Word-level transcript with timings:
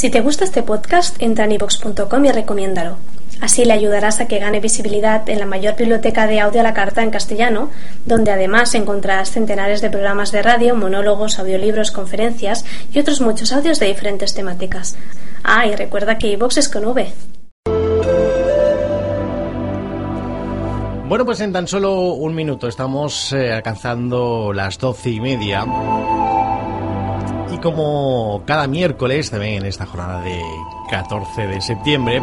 Si 0.00 0.08
te 0.08 0.22
gusta 0.22 0.44
este 0.44 0.62
podcast, 0.62 1.20
entra 1.20 1.44
en 1.44 1.52
ivox.com 1.52 2.24
y 2.24 2.32
recomiéndalo. 2.32 2.96
Así 3.42 3.66
le 3.66 3.74
ayudarás 3.74 4.18
a 4.18 4.28
que 4.28 4.38
gane 4.38 4.58
visibilidad 4.58 5.28
en 5.28 5.38
la 5.38 5.44
mayor 5.44 5.76
biblioteca 5.76 6.26
de 6.26 6.40
audio 6.40 6.60
a 6.60 6.62
la 6.62 6.72
carta 6.72 7.02
en 7.02 7.10
castellano, 7.10 7.68
donde 8.06 8.30
además 8.30 8.74
encontrarás 8.74 9.30
centenares 9.30 9.82
de 9.82 9.90
programas 9.90 10.32
de 10.32 10.40
radio, 10.40 10.74
monólogos, 10.74 11.38
audiolibros, 11.38 11.90
conferencias 11.90 12.64
y 12.94 12.98
otros 12.98 13.20
muchos 13.20 13.52
audios 13.52 13.78
de 13.78 13.88
diferentes 13.88 14.32
temáticas. 14.32 14.96
Ah, 15.44 15.66
y 15.66 15.76
recuerda 15.76 16.16
que 16.16 16.28
iVox 16.28 16.56
es 16.56 16.70
con 16.70 16.86
V. 16.86 17.12
Bueno, 21.08 21.26
pues 21.26 21.40
en 21.40 21.52
tan 21.52 21.68
solo 21.68 22.14
un 22.14 22.34
minuto 22.34 22.68
estamos 22.68 23.34
eh, 23.34 23.52
alcanzando 23.52 24.54
las 24.54 24.78
doce 24.78 25.10
y 25.10 25.20
media. 25.20 25.66
Como 27.62 28.42
cada 28.46 28.66
miércoles, 28.66 29.30
también 29.30 29.56
en 29.56 29.66
esta 29.66 29.84
jornada 29.84 30.22
de 30.22 30.40
14 30.90 31.46
de 31.46 31.60
septiembre, 31.60 32.22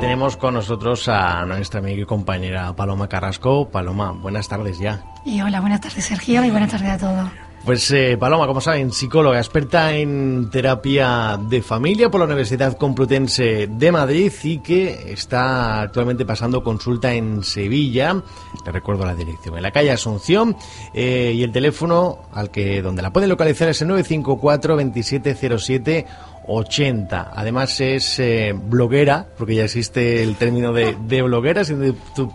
tenemos 0.00 0.36
con 0.36 0.52
nosotros 0.54 1.08
a 1.08 1.46
nuestra 1.46 1.80
amiga 1.80 2.02
y 2.02 2.04
compañera 2.04 2.74
Paloma 2.76 3.08
Carrasco. 3.08 3.70
Paloma, 3.70 4.12
buenas 4.12 4.48
tardes 4.48 4.78
ya. 4.78 5.02
Y 5.24 5.40
hola, 5.40 5.60
buenas 5.60 5.80
tardes 5.80 6.04
Sergio 6.04 6.44
y 6.44 6.50
buenas 6.50 6.70
tardes 6.70 6.90
a 6.90 6.98
todos. 6.98 7.45
Pues 7.66 7.90
eh, 7.90 8.16
Paloma, 8.16 8.46
como 8.46 8.60
saben, 8.60 8.92
psicóloga, 8.92 9.38
experta 9.38 9.92
en 9.92 10.50
terapia 10.52 11.36
de 11.36 11.62
familia 11.62 12.08
por 12.08 12.20
la 12.20 12.26
Universidad 12.26 12.78
Complutense 12.78 13.66
de 13.66 13.90
Madrid 13.90 14.32
y 14.44 14.58
que 14.58 15.12
está 15.12 15.80
actualmente 15.80 16.24
pasando 16.24 16.62
consulta 16.62 17.12
en 17.12 17.42
Sevilla. 17.42 18.22
Le 18.64 18.70
recuerdo 18.70 19.04
la 19.04 19.16
dirección, 19.16 19.56
en 19.56 19.64
la 19.64 19.72
calle 19.72 19.90
Asunción 19.90 20.56
eh, 20.94 21.32
y 21.34 21.42
el 21.42 21.50
teléfono 21.50 22.20
al 22.32 22.52
que 22.52 22.82
donde 22.82 23.02
la 23.02 23.12
pueden 23.12 23.30
localizar 23.30 23.68
es 23.68 23.82
el 23.82 23.88
954 23.88 24.76
2707 24.76 26.06
80. 26.46 27.32
Además 27.34 27.80
es 27.80 28.18
eh, 28.18 28.54
bloguera, 28.54 29.26
porque 29.36 29.56
ya 29.56 29.64
existe 29.64 30.22
el 30.22 30.36
término 30.36 30.72
de, 30.72 30.96
de 31.06 31.20
bloguera, 31.22 31.64
tiene 31.64 31.92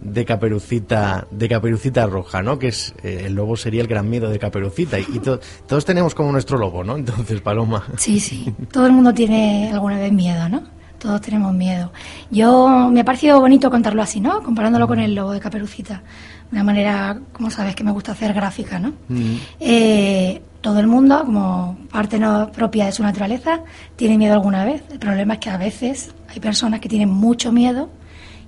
de 0.00 0.24
Caperucita 0.24 1.26
de 1.30 1.48
Caperucita 1.48 2.06
Roja, 2.06 2.42
¿no? 2.42 2.58
Que 2.58 2.68
es 2.68 2.94
eh, 3.02 3.24
el 3.26 3.34
lobo 3.34 3.56
sería 3.56 3.80
el 3.80 3.88
gran 3.88 4.08
miedo 4.08 4.28
de 4.28 4.38
Caperucita 4.38 4.98
y, 4.98 5.06
y 5.12 5.18
to, 5.18 5.40
todos 5.66 5.84
tenemos 5.84 6.14
como 6.14 6.32
nuestro 6.32 6.58
lobo, 6.58 6.84
¿no? 6.84 6.96
Entonces, 6.96 7.40
Paloma. 7.40 7.84
Sí, 7.96 8.20
sí. 8.20 8.52
Todo 8.70 8.86
el 8.86 8.92
mundo 8.92 9.12
tiene 9.14 9.70
alguna 9.72 9.98
vez 9.98 10.12
miedo, 10.12 10.48
¿no? 10.48 10.62
Todos 10.98 11.20
tenemos 11.20 11.52
miedo. 11.52 11.92
Yo 12.30 12.88
me 12.92 13.00
ha 13.00 13.04
parecido 13.04 13.40
bonito 13.40 13.70
contarlo 13.70 14.02
así, 14.02 14.20
¿no? 14.20 14.40
Comparándolo 14.42 14.86
con 14.86 15.00
el 15.00 15.14
lobo 15.14 15.32
de 15.32 15.40
Caperucita. 15.40 16.02
Una 16.52 16.62
manera, 16.62 17.18
como 17.32 17.50
sabes, 17.50 17.74
que 17.74 17.82
me 17.82 17.90
gusta 17.90 18.12
hacer 18.12 18.32
gráfica, 18.32 18.78
¿no? 18.78 18.92
Mm. 19.08 19.36
Eh, 19.58 20.42
todo 20.62 20.78
el 20.78 20.86
mundo, 20.86 21.22
como 21.26 21.76
parte 21.90 22.18
no 22.18 22.50
propia 22.50 22.86
de 22.86 22.92
su 22.92 23.02
naturaleza, 23.02 23.60
tiene 23.96 24.16
miedo 24.16 24.32
alguna 24.32 24.64
vez. 24.64 24.82
El 24.90 24.98
problema 24.98 25.34
es 25.34 25.40
que 25.40 25.50
a 25.50 25.58
veces 25.58 26.14
hay 26.28 26.40
personas 26.40 26.80
que 26.80 26.88
tienen 26.88 27.10
mucho 27.10 27.52
miedo 27.52 27.90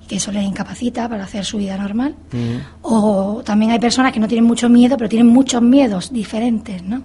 y 0.02 0.06
que 0.06 0.16
eso 0.16 0.30
les 0.30 0.44
incapacita 0.44 1.08
para 1.08 1.24
hacer 1.24 1.44
su 1.44 1.58
vida 1.58 1.76
normal. 1.76 2.14
Mm. 2.32 2.56
O 2.82 3.42
también 3.44 3.72
hay 3.72 3.80
personas 3.80 4.12
que 4.12 4.20
no 4.20 4.28
tienen 4.28 4.44
mucho 4.44 4.68
miedo, 4.68 4.96
pero 4.96 5.08
tienen 5.08 5.26
muchos 5.26 5.60
miedos 5.60 6.12
diferentes, 6.12 6.82
¿no? 6.82 7.02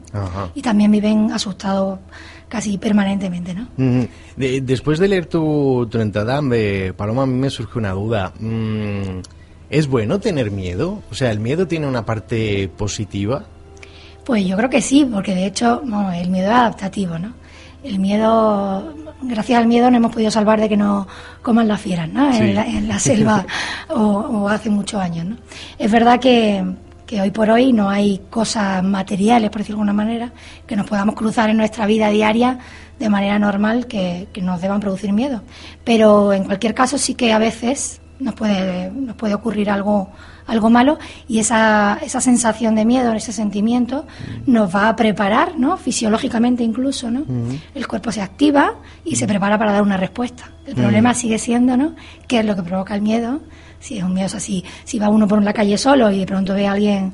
Y 0.54 0.62
también 0.62 0.92
viven 0.92 1.32
asustados 1.32 2.00
casi 2.48 2.78
permanentemente, 2.78 3.54
¿no? 3.54 3.68
De, 4.38 4.62
después 4.62 5.00
de 5.00 5.08
leer 5.08 5.26
tu, 5.26 5.88
tu 5.90 6.00
entrada, 6.00 6.40
Paloma, 6.96 7.24
a 7.24 7.26
mí 7.26 7.34
me 7.34 7.50
surge 7.50 7.80
una 7.80 7.92
duda. 7.92 8.32
Mm, 8.40 9.22
¿Es 9.72 9.88
bueno 9.88 10.20
tener 10.20 10.52
miedo? 10.52 11.02
O 11.12 11.16
sea, 11.16 11.32
¿el 11.32 11.40
miedo 11.40 11.68
tiene 11.68 11.88
una 11.88 12.06
parte 12.06 12.70
positiva? 12.76 13.46
Pues 14.26 14.46
yo 14.46 14.56
creo 14.58 14.70
que 14.70 14.82
sí, 14.82 15.06
porque 15.12 15.36
de 15.36 15.46
hecho 15.46 15.82
no, 15.86 16.12
el 16.12 16.30
miedo 16.30 16.48
es 16.48 16.56
adaptativo, 16.56 17.18
¿no? 17.18 17.34
El 17.84 18.00
miedo, 18.00 18.94
gracias 19.22 19.60
al 19.60 19.68
miedo 19.68 19.90
nos 19.90 19.98
hemos 19.98 20.14
podido 20.14 20.30
salvar 20.30 20.60
de 20.60 20.68
que 20.68 20.78
no 20.78 21.08
coman 21.42 21.68
las 21.68 21.80
fieras, 21.80 22.10
¿no? 22.10 22.32
Sí. 22.34 22.40
En, 22.40 22.56
la, 22.56 22.66
en, 22.66 22.88
la, 22.88 23.00
selva 23.00 23.46
o, 23.90 24.02
o, 24.02 24.50
hace 24.50 24.70
muchos 24.70 25.02
años, 25.02 25.26
¿no? 25.26 25.38
Es 25.78 25.90
verdad 25.90 26.20
que, 26.20 26.64
que 27.08 27.22
hoy 27.22 27.32
por 27.32 27.50
hoy 27.50 27.74
no 27.74 27.90
hay 27.90 28.22
cosas 28.30 28.84
materiales, 28.84 29.50
por 29.50 29.60
decirlo 29.62 29.78
de 29.78 29.90
alguna 29.90 30.04
manera, 30.04 30.32
que 30.68 30.76
nos 30.76 30.88
podamos 30.88 31.16
cruzar 31.16 31.50
en 31.50 31.58
nuestra 31.58 31.86
vida 31.86 32.10
diaria 32.10 32.60
de 33.00 33.10
manera 33.10 33.40
normal 33.40 33.88
que, 33.88 34.28
que 34.34 34.42
nos 34.42 34.62
deban 34.62 34.80
producir 34.80 35.12
miedo. 35.14 35.42
Pero 35.84 36.34
en 36.34 36.44
cualquier 36.44 36.76
caso 36.76 36.98
sí 36.98 37.16
que 37.16 37.32
a 37.32 37.40
veces 37.40 38.02
nos 38.20 38.36
puede, 38.36 38.92
nos 38.92 39.16
puede 39.16 39.34
ocurrir 39.34 39.70
algo, 39.70 40.10
algo 40.46 40.70
malo 40.70 41.00
y 41.28 41.40
esa, 41.40 41.98
esa 42.02 42.22
sensación 42.22 42.76
de 42.76 42.86
miedo, 42.86 43.14
ese 43.14 43.32
sentimiento, 43.32 44.06
nos 44.46 44.74
va 44.74 44.90
a 44.90 44.96
preparar, 44.96 45.58
¿no? 45.58 45.78
fisiológicamente 45.78 46.64
incluso. 46.64 47.10
¿no? 47.10 47.22
Uh 47.22 47.24
-huh. 47.24 47.60
El 47.74 47.88
cuerpo 47.88 48.12
se 48.12 48.22
activa 48.22 48.76
y 49.06 49.16
se 49.16 49.26
prepara 49.26 49.58
para 49.58 49.72
dar 49.72 49.82
una 49.82 49.98
respuesta. 49.98 50.52
El 50.66 50.76
problema 50.76 51.10
uh 51.10 51.14
-huh. 51.14 51.18
sigue 51.18 51.40
siendo 51.40 51.78
¿no? 51.78 51.96
qué 52.28 52.40
es 52.40 52.46
lo 52.46 52.56
que 52.56 52.64
provoca 52.64 52.94
el 52.94 53.02
miedo. 53.02 53.40
Si 53.80 53.98
es 53.98 54.04
un 54.04 54.14
miedo 54.14 54.36
así, 54.36 54.64
si 54.84 55.00
va 55.00 55.08
uno 55.08 55.26
por 55.26 55.42
la 55.42 55.54
calle 55.54 55.78
solo 55.78 56.12
y 56.12 56.20
de 56.20 56.26
pronto 56.26 56.54
ve 56.54 56.68
a 56.68 56.74
alguien 56.74 57.14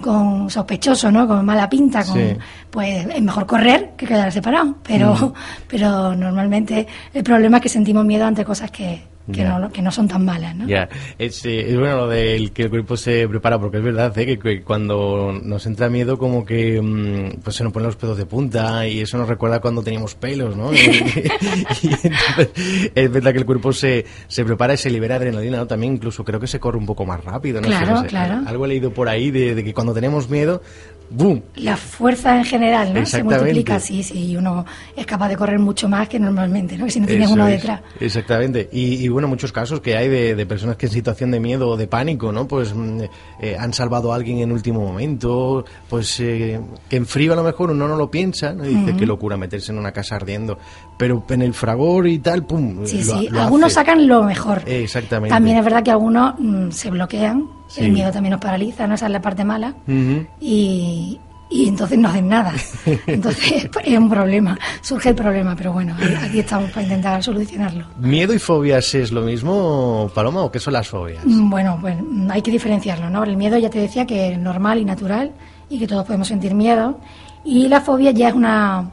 con 0.00 0.48
sospechoso, 0.48 1.10
¿no? 1.10 1.26
Con 1.26 1.44
mala 1.44 1.68
pinta, 1.68 2.04
con, 2.04 2.14
sí. 2.14 2.36
pues 2.70 3.06
es 3.06 3.22
mejor 3.22 3.46
correr 3.46 3.94
que 3.96 4.06
quedarse 4.06 4.40
parado. 4.40 4.76
Pero, 4.84 5.14
mm. 5.14 5.32
pero 5.68 6.14
normalmente 6.14 6.86
el 7.12 7.24
problema 7.24 7.56
es 7.56 7.64
que 7.64 7.68
sentimos 7.68 8.04
miedo 8.04 8.24
ante 8.26 8.44
cosas 8.44 8.70
que, 8.70 9.02
que, 9.26 9.38
yeah. 9.38 9.58
no, 9.58 9.70
que 9.70 9.80
no 9.80 9.90
son 9.90 10.06
tan 10.06 10.24
malas, 10.24 10.54
¿no? 10.54 10.66
Ya, 10.66 10.88
es, 11.18 11.44
eh, 11.46 11.70
es, 11.70 11.78
bueno 11.78 11.96
lo 11.96 12.08
del 12.08 12.52
que 12.52 12.64
el 12.64 12.70
cuerpo 12.70 12.96
se 12.96 13.26
prepara, 13.26 13.58
porque 13.58 13.78
es 13.78 13.82
verdad 13.82 14.16
¿eh? 14.18 14.26
que, 14.26 14.38
que, 14.38 14.62
cuando 14.62 15.32
nos 15.42 15.64
entra 15.66 15.88
miedo 15.88 16.18
como 16.18 16.44
que 16.44 16.80
mmm, 16.80 17.40
pues 17.42 17.56
se 17.56 17.64
nos 17.64 17.72
ponen 17.72 17.86
los 17.86 17.96
pelos 17.96 18.18
de 18.18 18.26
punta 18.26 18.86
y 18.86 19.00
eso 19.00 19.16
nos 19.16 19.28
recuerda 19.28 19.60
cuando 19.60 19.82
teníamos 19.82 20.14
pelos, 20.14 20.56
¿no? 20.56 20.74
y, 20.74 20.76
y 21.82 21.88
entonces, 21.88 22.90
es 22.94 23.10
verdad 23.10 23.32
que 23.32 23.38
el 23.38 23.46
cuerpo 23.46 23.72
se, 23.72 24.04
se 24.28 24.44
prepara 24.44 24.74
y 24.74 24.76
se 24.76 24.90
libera 24.90 25.16
adrenalina, 25.16 25.56
¿no? 25.56 25.66
También 25.66 25.94
incluso 25.94 26.22
creo 26.24 26.38
que 26.38 26.46
se 26.46 26.60
corre 26.60 26.76
un 26.76 26.86
poco 26.86 27.06
más 27.06 27.24
rápido, 27.24 27.60
¿no? 27.60 27.68
Claro, 27.68 27.92
no 27.92 28.02
sé, 28.02 28.08
claro. 28.08 28.42
Algo 28.46 28.66
he 28.66 28.68
leído 28.68 28.92
por 28.92 29.08
ahí 29.08 29.30
de, 29.30 29.54
de 29.54 29.64
que 29.64 29.72
cuando 29.72 29.94
tenemos 29.94 30.28
miedo 30.28 30.60
¡boom! 31.10 31.42
La 31.56 31.76
fuerza 31.76 32.36
en 32.36 32.44
general, 32.44 32.92
¿no? 32.92 33.04
Se 33.06 33.22
multiplica, 33.22 33.78
sí, 33.80 34.02
sí, 34.02 34.30
y 34.30 34.36
uno 34.36 34.64
es 34.96 35.06
capaz 35.06 35.28
de 35.28 35.36
correr 35.36 35.58
mucho 35.58 35.88
más 35.88 36.08
que 36.08 36.18
normalmente, 36.18 36.76
¿no? 36.76 36.84
Que 36.86 36.90
si 36.90 37.00
no 37.00 37.06
tienes 37.06 37.26
Eso 37.26 37.34
uno 37.34 37.46
es, 37.48 37.60
detrás. 37.60 37.80
Exactamente. 38.00 38.68
Y, 38.72 39.04
y, 39.04 39.08
bueno, 39.08 39.28
muchos 39.28 39.52
casos 39.52 39.80
que 39.80 39.96
hay 39.96 40.08
de, 40.08 40.34
de, 40.34 40.46
personas 40.46 40.76
que 40.76 40.86
en 40.86 40.92
situación 40.92 41.30
de 41.30 41.40
miedo 41.40 41.68
o 41.68 41.76
de 41.76 41.86
pánico, 41.86 42.32
¿no? 42.32 42.46
Pues 42.48 42.74
mm, 42.74 43.00
eh, 43.40 43.56
han 43.58 43.72
salvado 43.72 44.12
a 44.12 44.16
alguien 44.16 44.38
en 44.38 44.52
último 44.52 44.80
momento, 44.80 45.64
pues 45.88 46.18
eh, 46.20 46.60
que 46.88 46.96
en 46.96 47.06
frío 47.06 47.32
a 47.32 47.36
lo 47.36 47.42
mejor 47.42 47.70
uno 47.70 47.86
no 47.88 47.96
lo 47.96 48.10
piensa, 48.10 48.52
¿no? 48.52 48.64
Y 48.64 48.68
dice, 48.68 48.92
uh 48.92 48.94
-huh. 48.94 48.98
qué 48.98 49.06
locura 49.06 49.36
meterse 49.36 49.72
en 49.72 49.78
una 49.78 49.92
casa 49.92 50.16
ardiendo. 50.16 50.58
Pero 50.96 51.24
en 51.28 51.42
el 51.42 51.54
fragor 51.54 52.06
y 52.06 52.18
tal, 52.18 52.44
¡pum! 52.44 52.84
Sí, 52.86 53.02
lo, 53.04 53.18
sí, 53.18 53.28
lo 53.28 53.42
algunos 53.42 53.66
hace. 53.66 53.74
sacan 53.74 54.06
lo 54.06 54.22
mejor. 54.22 54.62
Exactamente. 54.66 55.34
También 55.34 55.58
es 55.58 55.64
verdad 55.64 55.82
que 55.82 55.90
algunos 55.90 56.34
mmm, 56.38 56.70
se 56.70 56.90
bloquean, 56.90 57.46
Sí. 57.68 57.82
el 57.84 57.92
miedo 57.92 58.10
también 58.12 58.32
nos 58.32 58.40
paraliza, 58.40 58.86
¿no? 58.86 58.94
Esa 58.94 59.06
es 59.06 59.12
la 59.12 59.20
parte 59.20 59.44
mala. 59.44 59.74
Uh 59.86 59.90
-huh. 59.90 60.26
Y, 60.40 61.18
y 61.50 61.68
entonces 61.68 61.98
no 61.98 62.08
hacen 62.08 62.28
nada. 62.28 62.52
Entonces 63.06 63.68
es 63.84 63.98
un 63.98 64.08
problema, 64.10 64.58
surge 64.80 65.10
el 65.10 65.14
problema, 65.14 65.54
pero 65.56 65.72
bueno, 65.72 65.94
aquí 66.22 66.40
estamos 66.40 66.70
para 66.70 66.82
intentar 66.82 67.22
solucionarlo. 67.22 67.86
¿Miedo 67.98 68.32
y 68.34 68.38
fobias 68.38 68.94
es 68.94 69.12
lo 69.12 69.22
mismo, 69.22 70.10
Paloma, 70.14 70.42
o 70.42 70.50
qué 70.50 70.58
son 70.58 70.72
las 70.72 70.88
fobias? 70.88 71.24
Mm, 71.24 71.50
Bueno, 71.50 71.78
pues 71.80 71.96
hay 72.30 72.42
que 72.42 72.50
diferenciarlo, 72.50 73.08
¿no? 73.10 73.22
El 73.24 73.36
miedo 73.36 73.56
ya 73.58 73.70
te 73.70 73.78
decía 73.78 74.04
que 74.06 74.32
es 74.32 74.38
normal 74.38 74.78
y 74.78 74.84
natural 74.84 75.30
y 75.70 75.78
que 75.78 75.86
todos 75.86 76.04
podemos 76.06 76.28
sentir 76.28 76.54
miedo. 76.54 76.98
Y 77.44 77.68
la 77.68 77.80
fobia 77.82 78.10
ya 78.10 78.28
es 78.28 78.34
una, 78.34 78.90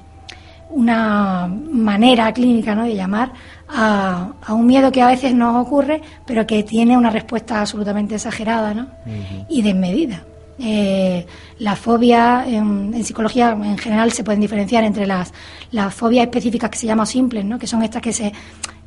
una 0.70 1.48
manera 1.48 2.32
clínica 2.34 2.76
¿no? 2.76 2.84
de 2.84 2.96
llamar 2.96 3.32
a, 3.74 4.34
a, 4.46 4.54
un 4.54 4.66
miedo 4.66 4.92
que 4.92 5.02
a 5.02 5.08
veces 5.08 5.34
nos 5.34 5.56
ocurre, 5.66 6.02
pero 6.26 6.46
que 6.46 6.64
tiene 6.64 6.98
una 6.98 7.10
respuesta 7.10 7.62
absolutamente 7.62 8.16
exagerada 8.16 8.74
¿no? 8.74 8.84
Uh 9.06 9.10
-huh. 9.10 9.46
y 9.50 9.62
desmedida. 9.62 10.24
Eh, 10.60 11.26
la 11.60 11.76
fobia 11.76 12.46
en, 12.48 12.94
en, 12.94 13.04
psicología 13.04 13.52
en 13.52 13.78
general 13.80 14.12
se 14.12 14.24
pueden 14.24 14.42
diferenciar 14.42 14.84
entre 14.84 15.08
las, 15.08 15.34
las 15.72 15.92
fobias 15.94 16.26
específicas 16.26 16.70
que 16.70 16.78
se 16.78 16.86
llaman 16.86 17.08
simples, 17.08 17.44
¿no? 17.46 17.58
que 17.58 17.66
son 17.66 17.82
estas 17.82 18.02
que 18.02 18.14
se, 18.14 18.32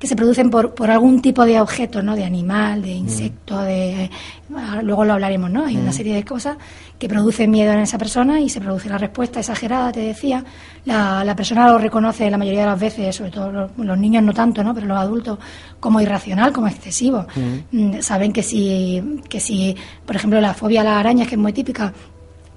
que 0.04 0.08
se 0.08 0.16
producen 0.16 0.50
por, 0.50 0.74
por 0.74 0.90
algún 0.90 1.22
tipo 1.22 1.46
de 1.46 1.58
objeto, 1.58 2.02
¿no? 2.02 2.14
De 2.14 2.24
animal, 2.26 2.82
de 2.82 2.90
insecto, 2.90 3.58
de... 3.62 4.10
ah, 4.54 4.80
Luego 4.82 5.02
lo 5.06 5.14
hablaremos, 5.14 5.50
¿no? 5.50 5.64
Hay 5.64 5.78
una 5.78 5.92
serie 5.92 6.14
de 6.14 6.22
cosas 6.24 6.58
que 6.98 7.08
producen 7.08 7.50
miedo 7.50 7.72
en 7.72 7.78
esa 7.78 7.96
persona 7.96 8.38
y 8.38 8.50
se 8.50 8.60
produce 8.60 8.90
la 8.90 8.98
respuesta 8.98 9.40
exagerada, 9.40 9.90
te 9.92 10.00
decía. 10.00 10.44
La, 10.84 11.24
la 11.24 11.34
persona 11.34 11.68
lo 11.72 11.78
reconoce 11.78 12.30
la 12.30 12.36
mayoría 12.36 12.60
de 12.60 12.66
las 12.66 12.78
veces, 12.78 13.16
sobre 13.16 13.30
todo 13.30 13.50
los, 13.50 13.70
los 13.78 13.96
niños 13.98 14.22
no 14.22 14.34
tanto, 14.34 14.62
¿no? 14.62 14.74
Pero 14.74 14.86
los 14.88 14.98
adultos, 14.98 15.38
como 15.80 16.02
irracional, 16.02 16.52
como 16.52 16.68
excesivo. 16.68 17.24
Mm, 17.72 18.00
Saben 18.00 18.30
que 18.30 18.42
si, 18.42 19.02
que 19.30 19.40
si, 19.40 19.74
por 20.04 20.16
ejemplo, 20.16 20.38
la 20.38 20.52
fobia 20.52 20.82
a 20.82 20.84
las 20.84 20.96
arañas, 20.98 21.28
que 21.28 21.36
es 21.36 21.40
muy 21.40 21.54
típica, 21.54 21.94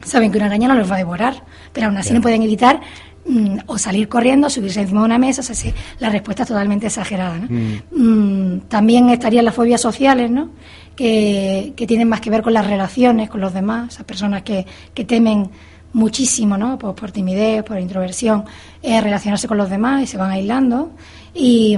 saben 0.04 0.34
que 0.34 0.38
una 0.38 0.48
araña 0.48 0.68
no 0.68 0.76
los 0.76 0.92
va 0.92 0.96
a 0.96 0.98
devorar, 1.00 1.44
pero 1.72 1.88
aún 1.88 1.96
así 1.96 2.14
no 2.14 2.20
pueden 2.20 2.44
evitar 2.44 2.82
mm, 3.28 3.58
o 3.68 3.78
salir 3.78 4.08
corriendo, 4.08 4.50
subirse 4.50 4.82
encima 4.82 5.02
de 5.02 5.06
una 5.06 5.18
mesa, 5.18 5.42
o 5.42 5.44
sea, 5.44 5.56
sí, 5.56 5.74
la 6.00 6.10
respuesta 6.10 6.44
es 6.44 6.50
totalmente 6.50 6.88
exagerada. 6.88 7.38
¿no? 7.38 7.48
Mm, 7.92 8.62
también 8.68 9.10
estarían 9.10 9.46
las 9.46 9.56
fobias 9.56 9.82
sociales, 9.82 10.30
¿no? 10.32 10.50
que, 10.98 11.74
que 11.76 11.88
tienen 11.88 12.10
más 12.10 12.20
que 12.20 12.30
ver 12.30 12.42
con 12.42 12.54
las 12.54 12.68
relaciones 12.68 13.30
con 13.30 13.40
los 13.40 13.54
demás, 13.54 13.94
esas 13.94 14.06
personas 14.06 14.42
que, 14.42 14.66
que 14.94 15.06
temen 15.06 15.50
muchísimo, 15.94 16.58
¿no? 16.58 16.78
Por, 16.78 16.96
por 16.96 17.12
timidez, 17.12 17.64
por 17.64 17.80
introversión, 17.80 18.44
eh, 18.82 19.00
relacionarse 19.00 19.48
con 19.48 19.58
los 19.58 19.70
demás 19.70 20.04
y 20.04 20.08
se 20.08 20.18
van 20.18 20.32
aislando. 20.32 20.92
Y, 21.40 21.78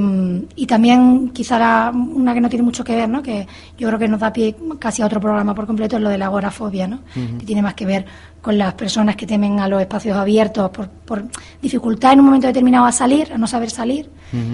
y 0.56 0.66
también 0.68 1.30
quizá 1.34 1.60
la- 1.60 1.92
una 1.94 2.34
que 2.34 2.40
no 2.40 2.48
tiene 2.50 2.64
mucho 2.64 2.84
que 2.84 2.96
ver, 2.96 3.10
¿no? 3.10 3.22
que 3.22 3.46
yo 3.78 3.88
creo 3.88 4.00
que 4.00 4.08
nos 4.08 4.20
da 4.22 4.32
pie 4.32 4.56
casi 4.80 5.02
a 5.02 5.06
otro 5.06 5.20
programa 5.20 5.54
por 5.54 5.68
completo, 5.68 5.98
es 5.98 6.02
lo 6.02 6.10
de 6.10 6.18
la 6.18 6.28
agorafobia, 6.28 6.88
¿no? 6.88 7.02
que 7.38 7.46
tiene 7.46 7.62
más 7.62 7.74
que 7.74 7.86
ver 7.86 8.06
con 8.42 8.58
las 8.58 8.74
personas 8.76 9.18
que 9.18 9.28
temen 9.28 9.60
a 9.60 9.68
los 9.68 9.82
espacios 9.82 10.16
abiertos 10.16 10.70
por, 10.70 10.88
por 10.88 11.26
dificultad 11.62 12.14
en 12.14 12.20
un 12.22 12.26
momento 12.28 12.48
determinado 12.48 12.86
a 12.86 12.92
salir, 12.94 13.34
a 13.34 13.38
no 13.38 13.48
saber 13.48 13.70
salir, 13.70 14.10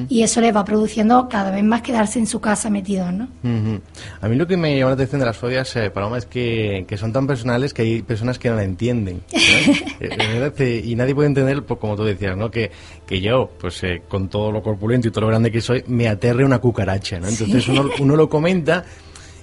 y 0.08 0.24
eso 0.24 0.40
les 0.42 0.56
va 0.56 0.64
produciendo 0.64 1.28
cada 1.30 1.52
vez 1.52 1.62
más 1.64 1.82
quedarse 1.82 2.18
en 2.18 2.26
su 2.28 2.40
casa 2.40 2.70
metidos. 2.70 3.12
¿no? 3.14 3.26
Ujú. 3.44 3.82
A 4.22 4.28
mí 4.30 4.36
lo 4.38 4.48
que 4.48 4.56
me 4.58 4.76
llama 4.78 4.92
la 4.92 4.94
atención 4.96 5.20
de 5.20 5.26
las 5.28 5.36
fobias, 5.38 5.76
eh, 5.76 5.92
Paloma, 5.92 6.18
es 6.18 6.26
que, 6.26 6.86
que 6.88 6.98
son 6.98 7.12
tan 7.12 7.28
personales 7.28 7.74
que 7.74 7.82
hay 7.84 8.02
personas 8.02 8.40
que 8.40 8.50
no 8.50 8.56
la 8.56 8.64
entienden. 8.64 9.18
¿no? 9.32 9.40
Eh, 9.98 10.52
eh, 10.60 10.82
y 10.86 10.96
nadie 10.96 11.16
puede 11.16 11.28
entender, 11.28 11.64
pues, 11.64 11.80
como 11.80 11.96
tú 11.96 12.04
decías, 12.04 12.36
¿no? 12.36 12.52
que, 12.52 12.70
que 13.06 13.22
yo, 13.22 13.50
pues 13.60 13.84
eh, 13.84 14.02
con 14.08 14.30
todo 14.30 14.52
lo 14.52 14.62
corpulento 14.64 15.08
y 15.08 15.12
todo 15.12 15.22
lo 15.22 15.28
grande 15.28 15.52
que 15.52 15.62
soy, 15.62 15.84
me 15.88 16.08
aterre 16.08 16.44
una 16.46 16.60
cucaracha. 16.60 17.20
¿no? 17.20 17.28
Entonces 17.28 17.68
uno, 17.68 17.90
uno 18.00 18.16
lo 18.16 18.30
comenta. 18.30 18.84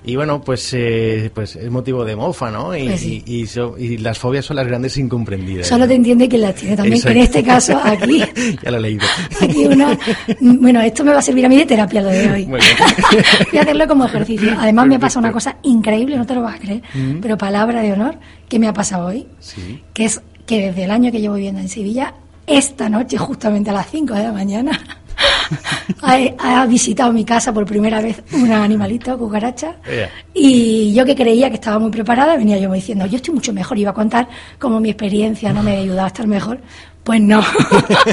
Y 0.04 0.16
bueno, 0.16 0.40
pues, 0.40 0.68
eh, 0.74 1.30
pues 1.32 1.54
es 1.54 1.70
motivo 1.70 2.04
de 2.04 2.16
mofa, 2.16 2.50
¿no? 2.50 2.76
Y, 2.76 2.88
Pues 2.88 3.00
sí. 3.02 3.22
y, 3.24 3.42
y 3.42 3.46
so- 3.46 3.76
y 3.78 3.98
las 3.98 4.18
fobias 4.18 4.44
son 4.44 4.56
las 4.56 4.66
grandes 4.66 4.96
incomprendidas. 4.96 5.68
Solo 5.68 5.86
te 5.86 5.94
entiende 5.94 6.28
quien 6.28 6.42
las 6.42 6.56
tiene 6.56 6.74
también, 6.76 7.00
que 7.00 7.08
en 7.12 7.18
este 7.18 7.44
caso 7.44 7.78
aquí 7.84 8.20
ya 8.64 8.70
lo 8.72 8.78
he 8.78 8.80
leído. 8.80 9.06
Aquí 9.40 9.64
una, 9.64 9.96
bueno, 10.40 10.80
esto 10.80 11.04
me 11.04 11.12
va 11.12 11.20
a 11.20 11.22
servir 11.22 11.46
a 11.46 11.48
mí 11.48 11.56
de 11.56 11.66
terapia 11.66 12.02
lo 12.02 12.08
de 12.08 12.32
hoy. 12.32 12.44
Voy 12.46 12.58
a 13.58 13.62
hacerlo 13.62 13.86
como 13.86 14.04
ejercicio. 14.06 14.50
Además 14.58 14.88
me 14.88 14.98
pasa 14.98 15.20
una 15.20 15.30
cosa 15.30 15.58
increíble, 15.62 16.16
no 16.16 16.26
te 16.26 16.34
lo 16.34 16.42
vas 16.42 16.56
a 16.56 16.58
creer, 16.58 16.82
pero 17.20 17.38
palabra 17.38 17.80
de 17.80 17.92
honor, 17.92 18.16
que 18.48 18.58
me 18.58 18.66
ha 18.66 18.72
pasado 18.72 19.06
hoy, 19.06 19.28
Sí. 19.38 19.82
que 19.94 20.06
es 20.06 20.20
que 20.46 20.66
desde 20.66 20.82
el 20.82 20.90
año 20.90 21.12
que 21.12 21.20
llevo 21.20 21.36
viviendo 21.36 21.60
en 21.60 21.68
Sevilla, 21.68 22.14
esta 22.46 22.88
noche, 22.88 23.16
justamente 23.18 23.70
a 23.70 23.72
las 23.74 23.90
5 23.90 24.14
de 24.14 24.22
la 24.24 24.32
mañana, 24.32 24.80
ha, 26.02 26.16
ha 26.62 26.66
visitado 26.66 27.12
mi 27.12 27.24
casa 27.24 27.52
por 27.52 27.64
primera 27.66 28.00
vez 28.00 28.22
un 28.32 28.50
animalito, 28.50 29.16
cucaracha, 29.18 29.76
y 30.34 30.92
yo 30.94 31.04
que 31.04 31.14
creía 31.14 31.48
que 31.50 31.54
estaba 31.56 31.78
muy 31.78 31.90
preparada, 31.90 32.36
venía 32.36 32.58
yo 32.58 32.72
diciendo, 32.72 33.06
yo 33.06 33.16
estoy 33.16 33.34
mucho 33.34 33.52
mejor, 33.52 33.78
iba 33.78 33.90
a 33.90 33.94
contar 33.94 34.28
cómo 34.58 34.80
mi 34.80 34.90
experiencia 34.90 35.52
no 35.52 35.62
me 35.62 35.76
ha 35.76 35.80
ayudado 35.80 36.04
a 36.04 36.08
estar 36.08 36.26
mejor. 36.26 36.60
Pues 37.04 37.20
no. 37.20 37.42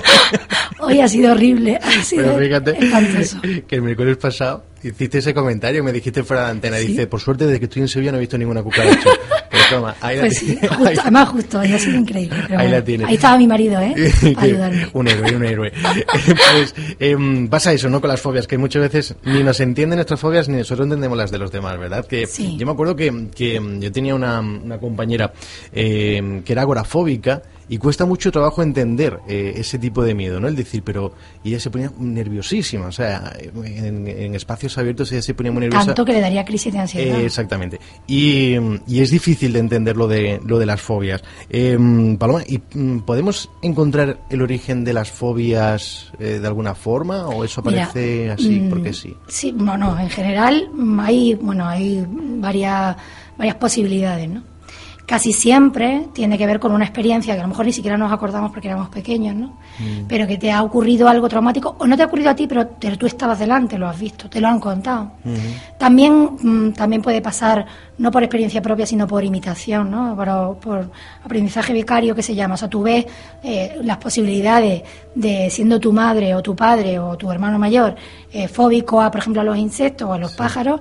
Hoy 0.79 0.99
ha 0.99 1.07
sido 1.07 1.33
horrible, 1.33 1.77
ha 1.77 2.03
sido 2.03 2.23
Pero 2.23 2.39
fíjate 2.39 2.71
espantoso. 2.85 3.37
que 3.67 3.75
el 3.75 3.83
miércoles 3.83 4.17
pasado 4.17 4.63
hiciste 4.81 5.19
ese 5.19 5.31
comentario, 5.31 5.83
me 5.83 5.91
dijiste 5.91 6.23
fuera 6.23 6.45
de 6.45 6.51
antena, 6.51 6.77
Sí. 6.77 6.87
dice, 6.87 7.05
por 7.05 7.19
suerte 7.19 7.45
desde 7.45 7.59
que 7.59 7.65
estoy 7.65 7.83
en 7.83 7.87
Sevilla 7.87 8.11
no 8.11 8.17
he 8.17 8.21
visto 8.21 8.35
ninguna 8.39 8.63
cucaracha. 8.63 9.09
Toma, 9.69 9.95
ahí 10.01 10.16
la 10.18 10.21
Pues 10.24 10.38
sí, 10.38 10.57
justo, 10.69 11.01
además 11.01 11.30
justo, 11.30 11.60
hoy 11.60 11.74
ha 11.74 11.80
sido 11.80 11.98
increíble. 11.98 12.38
pero 12.48 12.60
Ahí 12.60 12.69
la 12.69 12.83
tienes. 12.83 13.07
Ahí 13.07 13.16
estaba 13.16 13.38
mi 13.38 13.48
marido, 13.48 13.80
¿eh? 13.81 13.94
Ayudarme. 14.38 14.88
un 14.94 15.07
héroe, 15.07 15.36
un 15.36 15.45
héroe. 15.45 15.71
pues 16.51 16.75
em, 17.00 17.48
pasa 17.48 17.74
eso, 17.74 17.89
¿no? 17.89 18.01
Con 18.01 18.10
las 18.10 18.21
fobias, 18.21 18.48
que 18.48 18.57
muchas 18.57 18.81
veces 18.81 19.16
ni 19.24 19.44
nos 19.44 19.60
entienden 19.60 19.98
nuestras 19.98 20.19
fobias 20.19 20.50
ni 20.50 20.57
nosotros 20.57 20.86
entendemos 20.86 21.18
las 21.18 21.31
de 21.31 21.38
los 21.38 21.51
demás, 21.51 21.77
¿verdad? 21.77 22.06
Que 22.06 22.25
Sí. 22.27 22.56
yo 22.57 22.66
me 22.66 22.71
acuerdo 22.71 22.95
que, 22.95 23.27
que, 23.36 23.56
em, 23.56 23.80
yo 23.80 23.92
tenía 23.92 24.16
una, 24.16 24.39
una 24.39 24.77
compañera 24.80 25.31
em, 25.74 26.42
que 26.44 26.54
era 26.54 26.62
agorafóbica 26.63 27.42
y 27.69 27.77
cuesta 27.77 28.06
mucho 28.06 28.31
trabajo 28.31 28.63
entender 28.63 29.19
eh, 29.27 29.54
ese 29.56 29.77
tipo 29.77 30.04
de 30.04 30.16
miedo, 30.16 30.39
¿no? 30.39 30.48
El 30.48 30.56
decir, 30.56 30.83
pero 30.83 31.13
y 31.44 31.50
ella 31.50 31.60
se 31.60 31.69
ponía 31.69 31.92
nerviosísima, 31.98 32.88
o 32.88 32.92
sea, 32.92 33.33
en, 33.63 34.07
en 34.07 34.36
espacios 34.36 34.77
abiertos 34.77 35.12
ella 35.12 35.21
se 35.21 35.33
ponía 35.33 35.51
muy 35.51 35.62
nerviosa. 35.62 35.86
Tanto 35.86 36.04
que 36.04 36.13
le 36.13 36.21
daría 36.21 36.44
crisis 36.44 36.74
de 36.74 36.80
ansiedad. 36.80 37.19
Eh, 37.19 37.25
exactamente. 37.25 37.80
Y, 38.07 38.56
y 38.88 39.01
es 39.01 39.12
difícil 39.12 39.54
de 39.54 39.60
entender 39.60 39.95
lo 39.95 40.07
de, 40.07 40.42
lo 40.45 40.57
de 40.57 40.66
las 40.66 40.81
fobias. 40.81 41.24
Eh, 41.50 41.77
Paloma, 42.18 42.42
¿y 42.48 42.60
mm, 42.74 43.00
podemos 43.01 43.50
encontrar 43.62 44.19
el 44.30 44.42
origen 44.42 44.83
de 44.83 44.94
las 44.94 45.12
fobias 45.12 46.12
eh, 46.19 46.39
de 46.39 46.48
alguna 46.48 46.75
forma 46.75 47.27
o 47.27 47.44
eso 47.44 47.62
Mira, 47.62 47.86
aparece 47.86 48.31
así 48.31 48.60
mm, 48.62 48.69
porque 48.69 48.94
sí? 48.94 49.16
Sí, 49.27 49.51
bueno, 49.56 49.98
en 50.00 50.10
general 50.10 50.69
hay, 51.00 51.36
bueno, 51.36 51.68
hay 51.68 52.06
varias, 52.07 52.95
varias 53.38 53.56
posibilidades, 53.56 54.30
¿no? 54.30 54.48
Casi 55.09 55.33
siempre 55.33 56.06
tiene 56.13 56.38
que 56.38 56.45
ver 56.45 56.59
con 56.59 56.71
una 56.71 56.85
experiencia 56.85 57.33
que 57.33 57.39
a 57.39 57.41
lo 57.41 57.50
mejor 57.50 57.65
ni 57.65 57.73
siquiera 57.73 57.97
nos 57.97 58.11
acordamos 58.11 58.51
porque 58.51 58.67
éramos 58.67 58.89
pequeños, 58.89 59.35
¿no? 59.35 59.57
Mm. 59.79 60.06
Pero 60.07 60.27
que 60.27 60.38
te 60.38 60.51
ha 60.51 60.61
ocurrido 60.61 61.09
algo 61.09 61.27
traumático, 61.27 61.75
o 61.79 61.88
no 61.88 61.97
te 61.97 62.03
ha 62.03 62.06
ocurrido 62.06 62.29
a 62.29 62.35
ti, 62.35 62.45
pero, 62.45 62.67
tú 62.67 63.07
estabas 63.07 63.39
delante, 63.39 63.79
lo 63.79 63.88
has 63.88 64.00
visto, 64.00 64.29
te 64.29 64.39
lo 64.39 64.47
han 64.47 64.59
contado. 64.59 65.13
También, 65.79 66.38
mm, 66.39 66.73
también 66.73 67.01
puede 67.01 67.23
pasar, 67.23 67.65
no 67.97 68.11
por 68.11 68.21
experiencia 68.21 68.61
propia, 68.61 68.85
sino 68.85 69.07
por 69.07 69.23
imitación, 69.23 69.89
¿no? 69.89 70.15
Por, 70.15 70.59
por 70.59 70.91
aprendizaje 71.25 71.73
vicario 71.73 72.13
que 72.13 72.21
se 72.21 72.35
llama. 72.35 72.53
O 72.53 72.57
sea, 72.57 72.69
tú 72.69 72.83
ves 72.83 73.07
eh, 73.41 73.79
las 73.81 73.97
posibilidades 73.97 74.83
de, 75.15 75.50
siendo 75.50 75.79
tu 75.79 75.91
madre 75.91 76.35
o 76.35 76.44
tu 76.44 76.56
padre 76.56 77.00
o 77.00 77.17
tu 77.17 77.31
hermano 77.31 77.57
mayor, 77.57 77.95
eh, 78.31 78.47
fóbico 78.47 79.01
a, 79.01 79.09
por 79.09 79.21
ejemplo, 79.21 79.41
a 79.41 79.44
los 79.44 79.57
insectos 79.57 80.07
o 80.07 80.13
a 80.13 80.19
los 80.19 80.33
pájaros, 80.33 80.79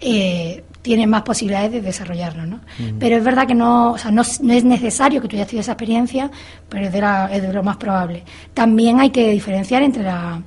eh, 0.00 0.64
tienes 0.86 1.08
más 1.08 1.22
posibilidades 1.22 1.72
de 1.72 1.80
desarrollarlo, 1.82 2.46
¿no? 2.46 2.60
Pero 3.00 3.16
es 3.16 3.24
verdad 3.24 3.46
que 3.46 3.54
no, 3.54 3.92
o 3.92 3.98
sea, 3.98 4.10
no, 4.12 4.22
es- 4.22 4.40
no 4.40 4.52
es 4.52 4.62
necesario 4.64 5.20
que 5.20 5.26
tú 5.28 5.34
hayas 5.36 5.48
tenido 5.48 5.62
esa 5.62 5.72
experiencia, 5.72 6.30
pero 6.68 6.86
es 6.86 6.92
de, 6.92 7.00
la- 7.00 7.26
es 7.32 7.42
de 7.42 7.52
lo 7.52 7.62
más 7.64 7.76
probable. 7.76 8.22
También 8.54 9.00
hay 9.00 9.10
que 9.10 9.30
diferenciar 9.32 9.82
entre 9.82 10.02
la 10.04 10.40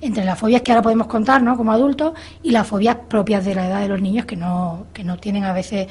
entre 0.00 0.24
las 0.24 0.36
fobias 0.38 0.62
que 0.62 0.72
ahora 0.72 0.82
podemos 0.82 1.06
contar, 1.06 1.42
¿no? 1.42 1.56
Como 1.56 1.70
adultos 1.72 2.12
y 2.42 2.50
las 2.50 2.66
fobias 2.66 2.96
propias 3.08 3.44
de 3.44 3.54
la 3.54 3.66
edad 3.68 3.80
de 3.80 3.88
los 3.88 4.00
niños 4.00 4.24
que 4.26 4.36
no 4.36 4.86
que 4.92 5.04
no 5.04 5.16
tienen 5.18 5.44
a 5.44 5.52
veces 5.52 5.86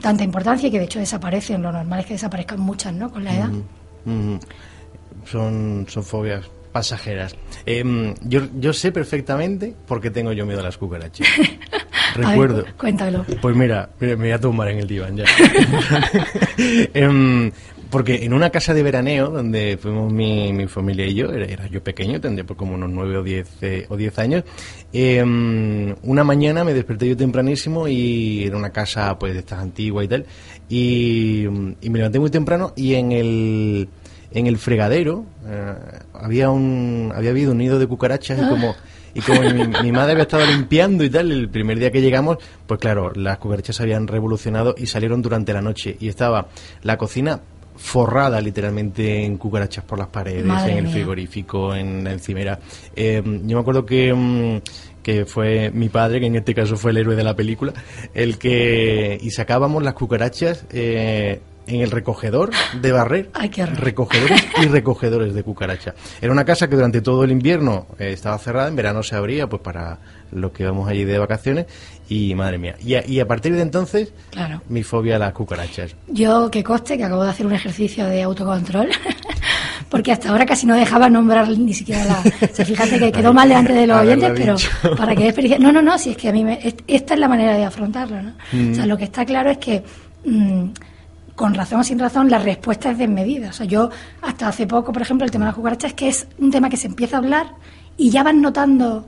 tanta 0.00 0.22
importancia 0.24 0.68
y 0.68 0.70
que 0.70 0.78
de 0.78 0.84
hecho 0.86 0.98
desaparecen. 0.98 1.62
Lo 1.62 1.70
normal 1.72 2.00
es 2.00 2.06
que 2.06 2.14
desaparezcan 2.14 2.60
muchas, 2.60 2.92
¿no? 2.94 3.10
Con 3.10 3.24
la 3.24 3.34
edad. 3.36 3.50
Son, 5.26 5.86
son 5.88 6.02
fobias 6.04 6.44
pasajeras. 6.72 7.36
Em, 7.66 8.14
yo, 8.22 8.40
yo 8.58 8.72
sé 8.72 8.92
perfectamente 8.92 9.74
por 9.86 10.00
qué 10.00 10.10
tengo 10.10 10.32
yo 10.32 10.44
miedo 10.46 10.60
a 10.60 10.64
las 10.64 10.76
cucarachas. 10.78 11.26
Ver, 12.16 12.26
Recuerdo. 12.26 12.64
cu- 12.64 12.70
cuéntalo. 12.78 13.24
Pues 13.42 13.56
mira, 13.56 13.90
me 14.00 14.14
voy 14.14 14.30
a 14.30 14.38
tumbar 14.40 14.68
en 14.68 14.78
el 14.78 14.86
diván 14.86 15.16
ya. 15.16 15.24
Em, 16.94 17.50
porque 17.90 18.24
en 18.24 18.32
una 18.34 18.50
casa 18.50 18.74
de 18.74 18.82
veraneo, 18.82 19.30
donde 19.30 19.78
fuimos 19.80 20.12
mi, 20.12 20.52
mi 20.52 20.66
familia 20.66 21.06
y 21.06 21.14
yo, 21.14 21.30
era, 21.32 21.44
era 21.46 21.66
yo 21.68 21.82
pequeño, 21.82 22.20
tendría 22.20 22.44
por 22.44 22.56
como 22.56 22.74
unos 22.74 22.90
nueve 22.90 23.16
o 23.18 23.22
diez, 23.22 23.48
eh, 23.62 23.86
o 23.88 23.96
diez 23.96 24.18
años, 24.18 24.42
em, 24.92 25.94
una 26.02 26.24
mañana 26.24 26.64
me 26.64 26.74
desperté 26.74 27.08
yo 27.08 27.16
tempranísimo 27.16 27.86
y 27.88 28.44
era 28.44 28.56
una 28.56 28.70
casa 28.70 29.16
pues 29.18 29.32
de 29.34 29.40
estas 29.40 29.60
antiguas 29.60 30.04
y 30.04 30.08
tal, 30.08 30.26
y, 30.68 31.44
y 31.80 31.90
me 31.90 31.98
levanté 31.98 32.18
muy 32.18 32.30
temprano 32.30 32.72
y 32.76 32.94
en 32.94 33.12
el, 33.12 33.88
en 34.32 34.46
el 34.46 34.58
fregadero 34.58 35.24
eh, 35.46 35.74
había, 36.14 36.50
un, 36.50 37.12
había 37.14 37.30
habido 37.30 37.52
un 37.52 37.58
nido 37.58 37.78
de 37.78 37.86
cucarachas 37.86 38.38
y 38.42 38.48
como... 38.48 38.74
Y 39.14 39.20
como 39.20 39.40
mi, 39.42 39.66
mi 39.82 39.92
madre 39.92 40.12
había 40.12 40.24
estado 40.24 40.44
limpiando 40.46 41.04
y 41.04 41.10
tal, 41.10 41.30
el 41.30 41.48
primer 41.48 41.78
día 41.78 41.90
que 41.90 42.00
llegamos, 42.00 42.38
pues 42.66 42.80
claro, 42.80 43.12
las 43.14 43.38
cucarachas 43.38 43.80
habían 43.80 44.06
revolucionado 44.06 44.74
y 44.76 44.86
salieron 44.86 45.22
durante 45.22 45.52
la 45.52 45.62
noche. 45.62 45.96
Y 46.00 46.08
estaba 46.08 46.48
la 46.82 46.96
cocina 46.98 47.40
forrada 47.76 48.40
literalmente 48.40 49.24
en 49.24 49.36
cucarachas 49.36 49.84
por 49.84 49.98
las 49.98 50.08
paredes, 50.08 50.44
Madre 50.44 50.72
en 50.72 50.78
el 50.78 50.84
mía. 50.84 50.92
frigorífico, 50.92 51.74
en 51.74 52.04
la 52.04 52.12
encimera. 52.12 52.58
Eh, 52.94 53.22
yo 53.24 53.56
me 53.56 53.60
acuerdo 53.60 53.84
que, 53.84 54.12
mm, 54.14 54.58
que 55.02 55.26
fue 55.26 55.70
mi 55.70 55.88
padre, 55.88 56.20
que 56.20 56.26
en 56.26 56.36
este 56.36 56.54
caso 56.54 56.76
fue 56.76 56.92
el 56.92 56.98
héroe 56.98 57.16
de 57.16 57.24
la 57.24 57.34
película, 57.34 57.72
el 58.14 58.38
que... 58.38 59.18
Y 59.20 59.30
sacábamos 59.30 59.82
las 59.82 59.94
cucarachas... 59.94 60.64
eh, 60.70 61.40
en 61.66 61.80
el 61.80 61.90
recogedor 61.90 62.50
de 62.80 62.92
barrer, 62.92 63.30
Ay, 63.34 63.50
recogedores 63.50 64.44
y 64.62 64.66
recogedores 64.66 65.34
de 65.34 65.42
cucaracha. 65.42 65.94
Era 66.20 66.32
una 66.32 66.44
casa 66.44 66.68
que 66.68 66.76
durante 66.76 67.00
todo 67.00 67.24
el 67.24 67.32
invierno 67.32 67.86
eh, 67.98 68.12
estaba 68.12 68.38
cerrada, 68.38 68.68
en 68.68 68.76
verano 68.76 69.02
se 69.02 69.16
abría 69.16 69.46
pues 69.48 69.62
para 69.62 69.98
los 70.32 70.52
que 70.52 70.64
íbamos 70.64 70.88
allí 70.88 71.04
de 71.04 71.18
vacaciones 71.18 71.66
y 72.08 72.34
madre 72.34 72.58
mía. 72.58 72.76
Y 72.84 72.94
a, 72.94 73.06
y 73.06 73.20
a 73.20 73.26
partir 73.26 73.54
de 73.54 73.62
entonces, 73.62 74.12
Claro. 74.30 74.60
mi 74.68 74.82
fobia 74.82 75.16
a 75.16 75.18
las 75.18 75.32
cucarachas. 75.32 75.94
Yo, 76.08 76.50
que 76.50 76.62
coste, 76.62 76.98
que 76.98 77.04
acabo 77.04 77.24
de 77.24 77.30
hacer 77.30 77.46
un 77.46 77.52
ejercicio 77.52 78.06
de 78.06 78.22
autocontrol, 78.22 78.88
porque 79.88 80.12
hasta 80.12 80.30
ahora 80.30 80.44
casi 80.44 80.66
no 80.66 80.74
dejaba 80.74 81.08
nombrar 81.08 81.48
ni 81.48 81.72
siquiera 81.72 82.04
la... 82.04 82.20
O 82.20 82.54
sea, 82.54 82.64
fíjate 82.64 82.98
que 82.98 83.12
quedó 83.12 83.32
mal 83.32 83.48
delante 83.48 83.72
de 83.72 83.86
los 83.86 83.98
oyentes, 84.00 84.32
pero 84.34 84.56
para 84.96 85.14
que 85.14 85.26
experiencia... 85.26 85.58
No, 85.64 85.72
no, 85.72 85.80
no, 85.82 85.96
si 85.98 86.10
es 86.10 86.16
que 86.16 86.28
a 86.28 86.32
mí 86.32 86.44
me, 86.44 86.58
esta 86.86 87.14
es 87.14 87.20
la 87.20 87.28
manera 87.28 87.56
de 87.56 87.64
afrontarlo, 87.64 88.20
¿no? 88.22 88.30
O 88.30 88.74
sea, 88.74 88.84
mm. 88.84 88.88
lo 88.88 88.96
que 88.96 89.04
está 89.04 89.24
claro 89.24 89.50
es 89.50 89.58
que... 89.58 89.82
Mm, 90.24 90.70
con 91.34 91.54
razón 91.54 91.80
o 91.80 91.84
sin 91.84 91.98
razón, 91.98 92.30
la 92.30 92.38
respuesta 92.38 92.90
es 92.90 92.98
desmedida. 92.98 93.50
O 93.50 93.52
sea, 93.52 93.66
yo 93.66 93.90
hasta 94.22 94.48
hace 94.48 94.66
poco, 94.66 94.92
por 94.92 95.02
ejemplo, 95.02 95.24
el 95.24 95.30
tema 95.30 95.46
de 95.46 95.50
la 95.50 95.56
cucaracha 95.56 95.88
es 95.88 95.94
que 95.94 96.08
es 96.08 96.26
un 96.38 96.50
tema 96.50 96.70
que 96.70 96.76
se 96.76 96.86
empieza 96.86 97.16
a 97.16 97.18
hablar 97.20 97.46
y 97.96 98.10
ya 98.10 98.22
van 98.22 98.40
notando 98.40 99.06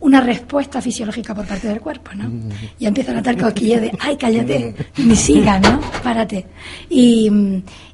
una 0.00 0.20
respuesta 0.20 0.80
fisiológica 0.80 1.34
por 1.34 1.46
parte 1.46 1.66
del 1.66 1.80
cuerpo, 1.80 2.12
¿no? 2.14 2.28
Mm. 2.28 2.50
Y 2.78 2.86
empieza 2.86 3.10
a 3.10 3.14
notar 3.16 3.36
cosquillas 3.36 3.80
de, 3.80 3.92
ay, 3.98 4.16
cállate, 4.16 4.74
ni 4.98 5.16
sigas, 5.16 5.60
¿no? 5.60 5.80
Párate. 6.02 6.46
Y, 6.88 7.30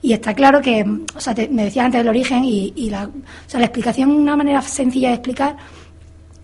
y, 0.03 0.13
está 0.13 0.35
claro 0.35 0.61
que, 0.61 0.85
o 1.15 1.21
sea, 1.21 1.35
me 1.51 1.65
decía 1.65 1.85
antes 1.85 2.01
del 2.01 2.09
origen 2.09 2.45
y, 2.45 2.73
y 2.77 2.91
la, 2.91 3.05
o 3.05 3.13
sea, 3.47 3.61
la 3.61 3.67
explicación, 3.67 4.11
una 4.11 4.37
manera 4.37 4.61
sencilla 4.61 5.09
de 5.09 5.15
explicar, 5.15 5.57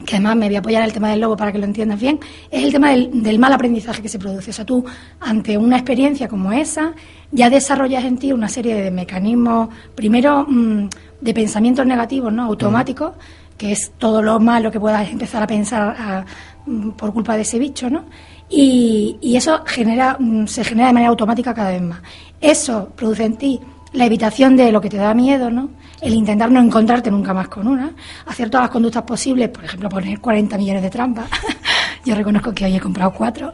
que 0.04 0.16
además 0.16 0.36
me 0.36 0.46
voy 0.46 0.56
a 0.56 0.58
apoyar 0.60 0.82
en 0.82 0.88
el 0.88 0.92
tema 0.92 1.10
del 1.10 1.20
lobo 1.20 1.36
para 1.36 1.52
que 1.52 1.58
lo 1.58 1.64
entiendas 1.64 2.00
bien, 2.00 2.18
es 2.50 2.64
el 2.64 2.72
tema 2.72 2.90
del, 2.90 3.22
del 3.22 3.38
mal 3.38 3.52
aprendizaje 3.52 4.02
que 4.02 4.08
se 4.08 4.18
produce. 4.18 4.50
O 4.50 4.52
sea, 4.52 4.64
tú, 4.64 4.84
ante 5.20 5.58
una 5.58 5.76
experiencia 5.76 6.28
como 6.28 6.52
esa, 6.52 6.94
ya 7.32 7.50
desarrollas 7.50 8.04
en 8.04 8.18
ti 8.18 8.32
una 8.32 8.48
serie 8.48 8.74
de 8.74 8.90
mecanismos, 8.90 9.68
primero, 9.94 10.46
mm, 10.48 10.88
de 11.20 11.34
pensamientos 11.34 11.86
negativos, 11.86 12.32
¿no? 12.32 12.44
Automáticos, 12.44 13.12
que 13.56 13.72
es 13.72 13.92
todo 13.98 14.22
lo 14.22 14.40
malo 14.40 14.70
que 14.70 14.80
puedas 14.80 15.08
empezar 15.10 15.42
a 15.42 15.46
pensar 15.46 16.24
mm, 16.66 16.90
por 16.90 17.12
culpa 17.12 17.36
de 17.36 17.42
ese 17.42 17.58
bicho, 17.58 17.90
¿no? 17.90 18.04
Y, 18.48 19.18
eso 19.36 19.62
genera, 19.64 20.16
mm, 20.18 20.46
se 20.46 20.64
genera 20.64 20.88
de 20.88 20.94
manera 20.94 21.10
automática 21.10 21.54
cada 21.54 21.70
vez 21.70 21.82
más. 21.82 22.00
Eso 22.40 22.88
produce 22.96 23.24
en 23.24 23.36
ti 23.36 23.60
la 23.92 24.06
evitación 24.06 24.56
de 24.56 24.72
lo 24.72 24.80
que 24.80 24.88
te 24.88 24.96
da 24.96 25.14
miedo, 25.14 25.50
¿no? 25.50 25.70
El 26.00 26.14
intentar 26.14 26.50
no 26.50 26.60
encontrarte 26.60 27.10
nunca 27.10 27.34
más 27.34 27.48
con 27.48 27.66
una, 27.66 27.92
hacer 28.26 28.48
todas 28.48 28.64
las 28.64 28.70
conductas 28.70 29.02
posibles, 29.02 29.48
por 29.50 29.64
ejemplo, 29.64 29.88
poner 29.88 30.20
40 30.20 30.56
millones 30.56 30.82
de 30.82 30.90
trampas. 30.90 31.28
Yo 32.04 32.14
reconozco 32.14 32.52
que 32.52 32.64
hoy 32.64 32.76
he 32.76 32.80
comprado 32.80 33.12
cuatro. 33.12 33.52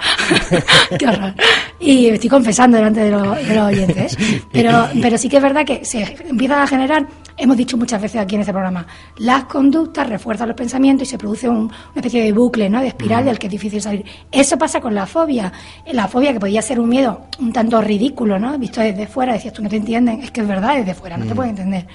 Qué 0.99 1.07
horror. 1.07 1.35
Y 1.81 2.07
estoy 2.07 2.31
confesando 2.31 2.77
delante 2.77 3.01
de 3.01 3.11
los, 3.11 3.37
de 3.37 3.55
los 3.55 3.67
oyentes. 3.67 4.17
Pero, 4.53 4.89
pero 5.03 5.19
sí 5.19 5.29
que 5.29 5.37
es 5.37 5.43
verdad 5.43 5.65
que 5.65 5.85
se 5.85 6.17
empiezan 6.29 6.61
a 6.61 6.67
generar 6.67 7.07
Hemos 7.39 7.59
dicho 7.59 7.77
muchas 7.77 8.01
veces 8.01 8.19
aquí 8.19 8.35
en 8.35 8.41
este 8.41 8.53
programa, 8.53 8.87
las 9.19 9.45
conductas 9.45 10.09
refuerzan 10.09 10.49
los 10.49 10.57
pensamientos 10.57 11.07
y 11.07 11.11
se 11.11 11.19
produce 11.19 11.47
una 11.47 11.71
especie 11.95 12.25
de 12.25 12.33
bucle, 12.33 12.71
¿no? 12.71 12.81
de 12.81 12.89
espiral 12.89 13.27
del 13.27 13.39
que 13.39 13.49
es 13.49 13.51
difícil 13.51 13.83
salir. 13.83 14.07
Eso 14.33 14.57
pasa 14.57 14.81
con 14.81 14.95
la 14.95 15.05
fobia. 15.05 15.53
La 15.93 16.09
fobia 16.09 16.33
que 16.33 16.41
podía 16.41 16.63
ser 16.63 16.81
un 16.81 16.89
miedo 16.89 17.27
un 17.39 17.53
tanto 17.53 17.83
ridículo, 17.83 18.39
¿no? 18.39 18.59
visto 18.59 18.81
desde 18.81 19.07
fuera, 19.07 19.35
decías 19.35 19.53
tú 19.53 19.63
no 19.63 19.69
te 19.69 19.77
entienden, 19.77 20.23
es 20.23 20.31
que 20.31 20.41
es 20.41 20.49
verdad 20.49 20.77
desde 20.77 20.95
fuera, 20.95 21.19
no 21.19 21.27
te 21.27 21.35
pueden 21.35 21.51
entender. 21.51 21.87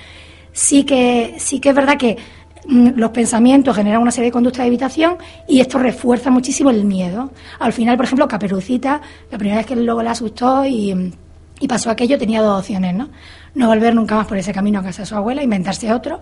Sí 0.51 0.83
que, 0.83 1.35
sí 1.39 1.59
que 1.59 1.69
es 1.69 1.75
verdad 1.75 1.97
que 1.97 2.15
mm, 2.15 2.40
los 2.67 3.09
pensamientos 3.11 3.75
generan 3.75 4.01
una 4.01 4.11
serie 4.11 4.29
de 4.29 4.33
conductas 4.33 4.63
de 4.63 4.67
evitación 4.67 5.17
y 5.47 5.59
esto 5.59 5.79
refuerza 5.79 6.29
muchísimo 6.29 6.69
el 6.69 6.85
miedo. 6.85 7.31
Al 7.59 7.73
final, 7.73 7.97
por 7.97 8.05
ejemplo, 8.05 8.27
Caperucita, 8.27 9.01
la 9.31 9.37
primera 9.37 9.57
vez 9.57 9.65
que 9.65 9.73
el 9.73 9.85
lobo 9.85 10.03
la 10.03 10.11
asustó 10.11 10.65
y, 10.65 11.13
y 11.59 11.67
pasó 11.67 11.89
aquello, 11.89 12.17
tenía 12.17 12.41
dos 12.41 12.59
opciones, 12.59 12.93
¿no? 12.93 13.09
no 13.53 13.67
volver 13.67 13.93
nunca 13.93 14.15
más 14.15 14.27
por 14.27 14.37
ese 14.37 14.53
camino 14.53 14.79
a 14.79 14.83
casa 14.83 15.01
de 15.01 15.05
su 15.05 15.15
abuela, 15.15 15.43
inventarse 15.43 15.91
otro, 15.91 16.21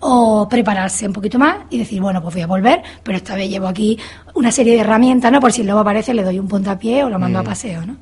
o 0.00 0.48
prepararse 0.48 1.06
un 1.06 1.12
poquito 1.12 1.38
más 1.38 1.56
y 1.70 1.78
decir, 1.78 2.00
bueno, 2.00 2.22
pues 2.22 2.34
voy 2.34 2.42
a 2.42 2.46
volver, 2.46 2.82
pero 3.02 3.16
esta 3.16 3.34
vez 3.34 3.50
llevo 3.50 3.66
aquí 3.66 3.98
una 4.34 4.52
serie 4.52 4.74
de 4.74 4.80
herramientas, 4.80 5.32
¿no? 5.32 5.40
Por 5.40 5.52
si 5.52 5.64
luego 5.64 5.80
aparece, 5.80 6.14
le 6.14 6.22
doy 6.22 6.38
un 6.38 6.48
puntapié 6.48 7.04
o 7.04 7.10
lo 7.10 7.18
mando 7.18 7.40
a 7.40 7.42
paseo, 7.42 7.84
¿no? 7.84 7.96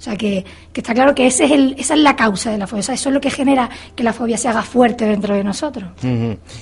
O 0.00 0.02
sea, 0.02 0.16
que, 0.16 0.42
que, 0.72 0.80
está 0.80 0.94
claro 0.94 1.14
que 1.14 1.26
ese 1.26 1.44
es 1.44 1.50
el, 1.50 1.74
esa 1.76 1.92
es 1.92 2.00
la 2.00 2.16
causa 2.16 2.50
de 2.50 2.56
la 2.56 2.66
fobia. 2.66 2.80
eso 2.80 2.94
es 2.94 3.06
lo 3.06 3.20
que 3.20 3.28
genera 3.28 3.68
que 3.94 4.02
la 4.02 4.14
fobia 4.14 4.38
se 4.38 4.48
haga 4.48 4.62
fuerte 4.62 5.04
dentro 5.04 5.34
de 5.34 5.44
nosotros. 5.44 5.90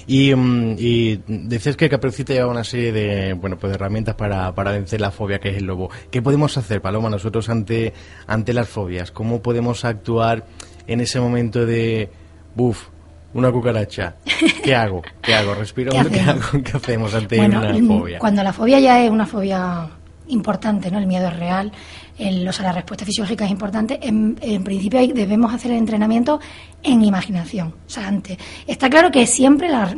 y, 0.09 0.33
um, 0.33 0.75
y, 0.77 1.21
dices 1.29 1.77
que 1.77 1.89
Caperucita 1.89 2.33
lleva 2.33 2.49
una 2.49 2.65
serie 2.65 2.91
de, 2.91 3.35
bueno, 3.35 3.57
pues 3.57 3.71
de 3.71 3.77
herramientas 3.77 4.17
para, 4.17 4.53
para 4.57 4.73
vencer 4.73 5.01
la 5.01 5.13
fobia 5.13 5.39
que 5.39 5.51
es 5.51 5.59
el 5.59 5.67
lobo. 5.67 5.89
¿Qué 6.11 6.21
podemos 6.21 6.59
hacer, 6.59 6.83
Paloma, 6.83 7.11
nosotros 7.11 7.49
ante, 7.49 7.93
ante 8.27 8.53
las 8.53 8.69
fobias? 8.69 9.13
¿Cómo 9.13 9.41
podemos 9.41 9.85
actuar 9.85 10.45
en 10.89 11.01
ese 11.01 11.21
momento 11.21 11.65
de, 11.65 12.11
buf, 12.57 12.89
una 13.35 13.53
cucaracha, 13.53 14.17
¿qué 14.65 14.75
hago? 14.75 15.01
¿Qué 15.23 15.33
hago? 15.33 15.55
¿Respiro? 15.55 15.93
¿Qué, 16.11 16.21
hago? 16.21 16.63
¿Qué 16.65 16.77
hacemos 16.77 17.15
ante 17.15 17.39
una 17.39 17.73
fobia? 17.87 18.19
Cuando 18.19 18.43
la 18.43 18.53
fobia 18.53 18.81
ya 18.81 19.05
es 19.05 19.13
una 19.13 19.27
fobia 19.27 19.89
importante, 20.29 20.91
¿no? 20.91 20.99
El 20.99 21.07
miedo 21.07 21.29
es 21.29 21.37
real, 21.37 21.73
el, 22.19 22.47
o 22.47 22.53
sea, 22.53 22.67
la 22.67 22.73
respuesta 22.73 23.05
fisiológica 23.05 23.45
es 23.45 23.51
importante. 23.51 23.99
En, 24.03 24.35
principio 24.65 25.01
debemos 25.15 25.55
hacer 25.55 25.71
el 25.71 25.79
entrenamiento 25.79 26.41
en 26.83 27.03
imaginación, 27.03 27.69
o 27.69 27.91
sea, 27.91 28.09
antes. 28.09 28.37
Está 28.67 28.91
claro 28.91 29.11
que 29.11 29.27
siempre 29.27 29.69
la, 29.69 29.95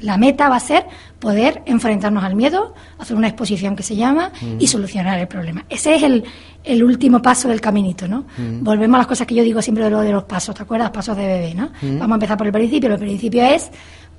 la, 0.00 0.16
meta 0.16 0.48
va 0.48 0.56
a 0.56 0.60
ser 0.60 0.86
poder 1.18 1.62
enfrentarnos 1.66 2.22
al 2.22 2.34
miedo, 2.36 2.74
hacer 2.98 3.16
una 3.16 3.28
exposición 3.28 3.74
que 3.74 3.82
se 3.82 3.96
llama 3.96 4.32
y 4.58 4.66
solucionar 4.66 5.18
el 5.18 5.28
problema. 5.28 5.64
Ese 5.68 5.94
es 5.94 6.02
el, 6.02 6.24
el 6.62 6.84
último 6.84 7.20
paso 7.20 7.48
del 7.48 7.60
caminito, 7.60 8.06
¿no? 8.06 8.26
Volvemos 8.60 8.96
a 8.96 8.98
las 8.98 9.06
cosas 9.06 9.26
que 9.26 9.34
yo 9.34 9.42
digo 9.42 9.62
siempre 9.62 9.84
de 9.84 9.90
lo 9.90 10.00
de 10.00 10.12
los 10.12 10.24
pasos, 10.24 10.54
¿te 10.54 10.62
acuerdas? 10.62 10.90
Pasos 10.90 11.16
de 11.16 11.26
bebé, 11.26 11.54
¿no? 11.54 11.70
Vamos 11.82 12.12
a 12.12 12.14
empezar 12.14 12.36
por 12.36 12.46
el 12.46 12.52
principio. 12.52 12.92
El 12.92 12.98
principio 12.98 13.44
es 13.44 13.70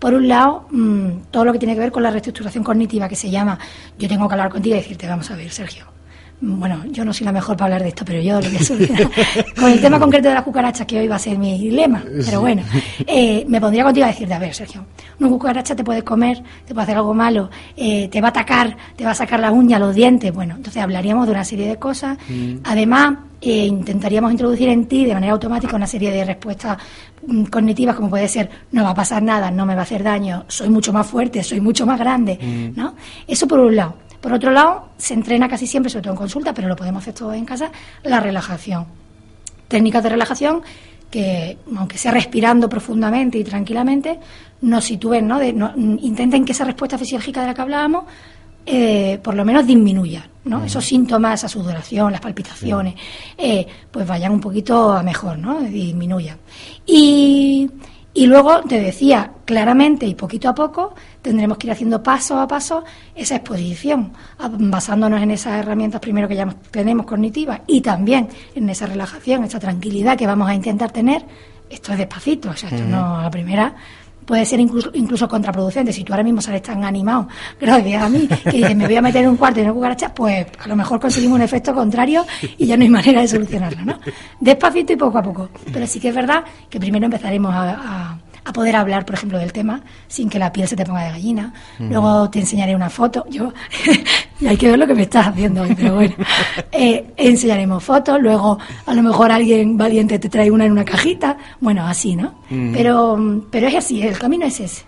por 0.01 0.15
un 0.15 0.27
lado, 0.27 0.65
mm, 0.71 1.29
todo 1.29 1.45
lo 1.45 1.53
que 1.53 1.59
tiene 1.59 1.75
que 1.75 1.79
ver 1.81 1.91
con 1.91 2.01
la 2.01 2.09
reestructuración 2.09 2.63
cognitiva, 2.63 3.07
que 3.07 3.15
se 3.15 3.29
llama, 3.29 3.59
yo 3.99 4.07
tengo 4.07 4.27
que 4.27 4.33
hablar 4.33 4.49
contigo 4.49 4.75
y 4.75 4.79
decirte, 4.79 5.07
vamos 5.07 5.29
a 5.29 5.35
ver, 5.35 5.51
Sergio, 5.51 5.85
bueno, 6.41 6.83
yo 6.89 7.05
no 7.05 7.13
soy 7.13 7.25
la 7.25 7.31
mejor 7.31 7.55
para 7.55 7.67
hablar 7.67 7.83
de 7.83 7.89
esto, 7.89 8.03
pero 8.03 8.19
yo 8.19 8.41
lo 8.41 8.49
voy 8.49 8.57
a 8.57 8.63
solucionar. 8.63 9.09
Con 9.59 9.71
el 9.71 9.79
tema 9.79 9.99
concreto 9.99 10.27
de 10.29 10.33
las 10.33 10.43
cucarachas, 10.43 10.87
que 10.87 10.99
hoy 10.99 11.07
va 11.07 11.17
a 11.17 11.19
ser 11.19 11.37
mi 11.37 11.57
dilema, 11.57 12.03
pero 12.25 12.41
bueno, 12.41 12.63
eh, 13.05 13.45
me 13.47 13.61
pondría 13.61 13.83
contigo 13.83 14.05
a 14.05 14.09
decirte, 14.09 14.33
a 14.33 14.39
ver, 14.39 14.53
Sergio, 14.53 14.85
una 15.19 15.29
cucaracha 15.29 15.75
te 15.75 15.83
puede 15.83 16.03
comer, 16.03 16.41
te 16.65 16.73
puede 16.73 16.83
hacer 16.83 16.97
algo 16.97 17.13
malo, 17.13 17.51
eh, 17.77 18.07
te 18.07 18.19
va 18.21 18.29
a 18.29 18.31
atacar, 18.31 18.75
te 18.95 19.05
va 19.05 19.11
a 19.11 19.15
sacar 19.15 19.39
la 19.39 19.51
uña, 19.51 19.77
los 19.77 19.93
dientes, 19.93 20.33
bueno, 20.33 20.55
entonces 20.55 20.81
hablaríamos 20.81 21.27
de 21.27 21.33
una 21.33 21.45
serie 21.45 21.67
de 21.67 21.77
cosas. 21.77 22.17
Mm. 22.27 22.55
Además, 22.63 23.17
eh, 23.39 23.65
intentaríamos 23.67 24.31
introducir 24.31 24.69
en 24.69 24.85
ti 24.85 25.05
de 25.05 25.13
manera 25.13 25.33
automática 25.33 25.75
una 25.75 25.87
serie 25.87 26.11
de 26.11 26.25
respuestas 26.25 26.77
mm, 27.25 27.45
cognitivas 27.45 27.95
como 27.95 28.09
puede 28.09 28.27
ser 28.27 28.49
no 28.71 28.83
va 28.83 28.91
a 28.91 28.95
pasar 28.95 29.21
nada, 29.21 29.51
no 29.51 29.65
me 29.65 29.75
va 29.75 29.81
a 29.81 29.83
hacer 29.83 30.03
daño, 30.03 30.45
soy 30.47 30.69
mucho 30.69 30.91
más 30.91 31.05
fuerte, 31.05 31.43
soy 31.43 31.61
mucho 31.61 31.85
más 31.85 31.99
grande, 31.99 32.39
mm. 32.41 32.79
¿no? 32.79 32.95
Eso 33.27 33.47
por 33.47 33.59
un 33.59 33.75
lado. 33.75 33.95
Por 34.21 34.33
otro 34.33 34.51
lado, 34.51 34.89
se 34.97 35.13
entrena 35.13 35.49
casi 35.49 35.67
siempre, 35.67 35.89
sobre 35.89 36.03
todo 36.03 36.13
en 36.13 36.17
consulta, 36.17 36.53
pero 36.53 36.67
lo 36.67 36.75
podemos 36.75 37.01
hacer 37.01 37.13
todo 37.13 37.33
en 37.33 37.45
casa, 37.45 37.71
la 38.03 38.19
relajación. 38.19 38.85
Técnicas 39.67 40.03
de 40.03 40.09
relajación 40.09 40.61
que, 41.09 41.57
aunque 41.75 41.97
sea 41.97 42.11
respirando 42.11 42.69
profundamente 42.69 43.37
y 43.37 43.43
tranquilamente, 43.43 44.19
nos 44.61 44.85
sitúen, 44.85 45.27
¿no? 45.27 45.41
intenten 45.41 46.45
que 46.45 46.51
esa 46.51 46.63
respuesta 46.63 46.97
fisiológica 46.97 47.41
de 47.41 47.47
la 47.47 47.53
que 47.53 47.61
hablábamos 47.61 48.05
eh, 48.63 49.19
por 49.23 49.33
lo 49.33 49.43
menos 49.43 49.65
disminuya, 49.65 50.29
¿no? 50.45 50.63
Esos 50.63 50.85
síntomas, 50.85 51.39
esa 51.39 51.49
sudoración, 51.49 52.11
las 52.11 52.21
palpitaciones, 52.21 52.93
eh, 53.35 53.65
pues 53.89 54.05
vayan 54.05 54.31
un 54.33 54.39
poquito 54.39 54.91
a 54.91 55.01
mejor, 55.01 55.39
¿no? 55.39 55.61
Disminuyan. 55.61 56.37
Y, 56.85 57.67
y 58.13 58.27
luego 58.27 58.61
te 58.61 58.79
decía 58.79 59.31
claramente 59.45 60.05
y 60.05 60.15
poquito 60.15 60.49
a 60.49 60.55
poco 60.55 60.93
tendremos 61.21 61.57
que 61.57 61.67
ir 61.67 61.71
haciendo 61.71 62.03
paso 62.03 62.39
a 62.39 62.47
paso 62.47 62.83
esa 63.15 63.35
exposición, 63.37 64.11
basándonos 64.37 65.21
en 65.21 65.31
esas 65.31 65.59
herramientas 65.59 66.01
primero 66.01 66.27
que 66.27 66.35
ya 66.35 66.53
tenemos 66.71 67.05
cognitivas 67.05 67.61
y 67.67 67.81
también 67.81 68.27
en 68.55 68.69
esa 68.69 68.85
relajación, 68.85 69.43
esa 69.43 69.59
tranquilidad 69.59 70.17
que 70.17 70.27
vamos 70.27 70.49
a 70.49 70.55
intentar 70.55 70.91
tener. 70.91 71.23
Esto 71.69 71.93
es 71.93 71.99
despacito, 71.99 72.49
o 72.49 72.55
sea, 72.55 72.69
esto 72.69 72.83
no 72.83 73.17
a 73.17 73.23
la 73.23 73.31
primera 73.31 73.73
puede 74.25 74.45
ser 74.45 74.59
incluso, 74.59 74.89
incluso 74.93 75.27
contraproducente. 75.27 75.91
Si 75.91 76.03
tú 76.03 76.13
ahora 76.13 76.23
mismo 76.23 76.41
sales 76.41 76.61
tan 76.61 76.83
animado, 76.83 77.27
gracias 77.59 78.01
a 78.01 78.09
mí, 78.09 78.27
que 78.27 78.51
dices, 78.51 78.75
me 78.75 78.85
voy 78.85 78.95
a 78.95 79.01
meter 79.01 79.23
en 79.23 79.29
un 79.31 79.37
cuarto 79.37 79.59
y 79.59 79.65
no 79.65 79.73
cucaracha, 79.73 80.13
pues 80.13 80.47
a 80.57 80.67
lo 80.67 80.75
mejor 80.75 80.99
conseguimos 80.99 81.35
un 81.35 81.41
efecto 81.41 81.73
contrario 81.73 82.25
y 82.57 82.65
ya 82.65 82.77
no 82.77 82.83
hay 82.83 82.89
manera 82.89 83.21
de 83.21 83.27
solucionarlo, 83.27 83.83
¿no? 83.83 83.99
Despacito 84.39 84.93
y 84.93 84.95
poco 84.95 85.17
a 85.17 85.23
poco. 85.23 85.49
Pero 85.73 85.85
sí 85.85 85.99
que 85.99 86.09
es 86.09 86.15
verdad 86.15 86.43
que 86.69 86.79
primero 86.79 87.05
empezaremos 87.05 87.53
a 87.53 87.71
a 87.71 88.00
poder 88.51 88.75
hablar, 88.75 89.05
por 89.05 89.15
ejemplo, 89.15 89.37
del 89.37 89.53
tema 89.53 89.81
sin 90.07 90.29
que 90.29 90.39
la 90.39 90.51
piel 90.51 90.67
se 90.67 90.75
te 90.75 90.85
ponga 90.85 91.03
de 91.03 91.11
gallina. 91.11 91.53
Luego 91.79 92.29
te 92.29 92.39
enseñaré 92.39 92.75
una 92.75 92.89
foto. 92.89 93.25
Yo, 93.29 93.53
y 94.39 94.47
hay 94.47 94.57
que 94.57 94.69
ver 94.69 94.79
lo 94.79 94.87
que 94.87 94.95
me 94.95 95.03
estás 95.03 95.27
haciendo 95.27 95.61
hoy, 95.61 95.75
pero 95.75 95.95
bueno. 95.95 96.15
Eh, 96.73 97.13
enseñaremos 97.17 97.83
fotos, 97.83 98.19
luego 98.21 98.57
a 98.85 98.93
lo 98.93 99.03
mejor 99.03 99.31
alguien 99.31 99.77
valiente 99.77 100.17
te 100.17 100.29
trae 100.29 100.49
una 100.49 100.65
en 100.65 100.71
una 100.71 100.85
cajita. 100.85 101.37
Bueno, 101.59 101.85
así, 101.85 102.15
¿no? 102.15 102.35
pero, 102.73 103.43
pero 103.51 103.67
es 103.67 103.75
así, 103.75 104.01
el 104.01 104.17
camino 104.17 104.45
es 104.45 104.59
ese. 104.59 104.83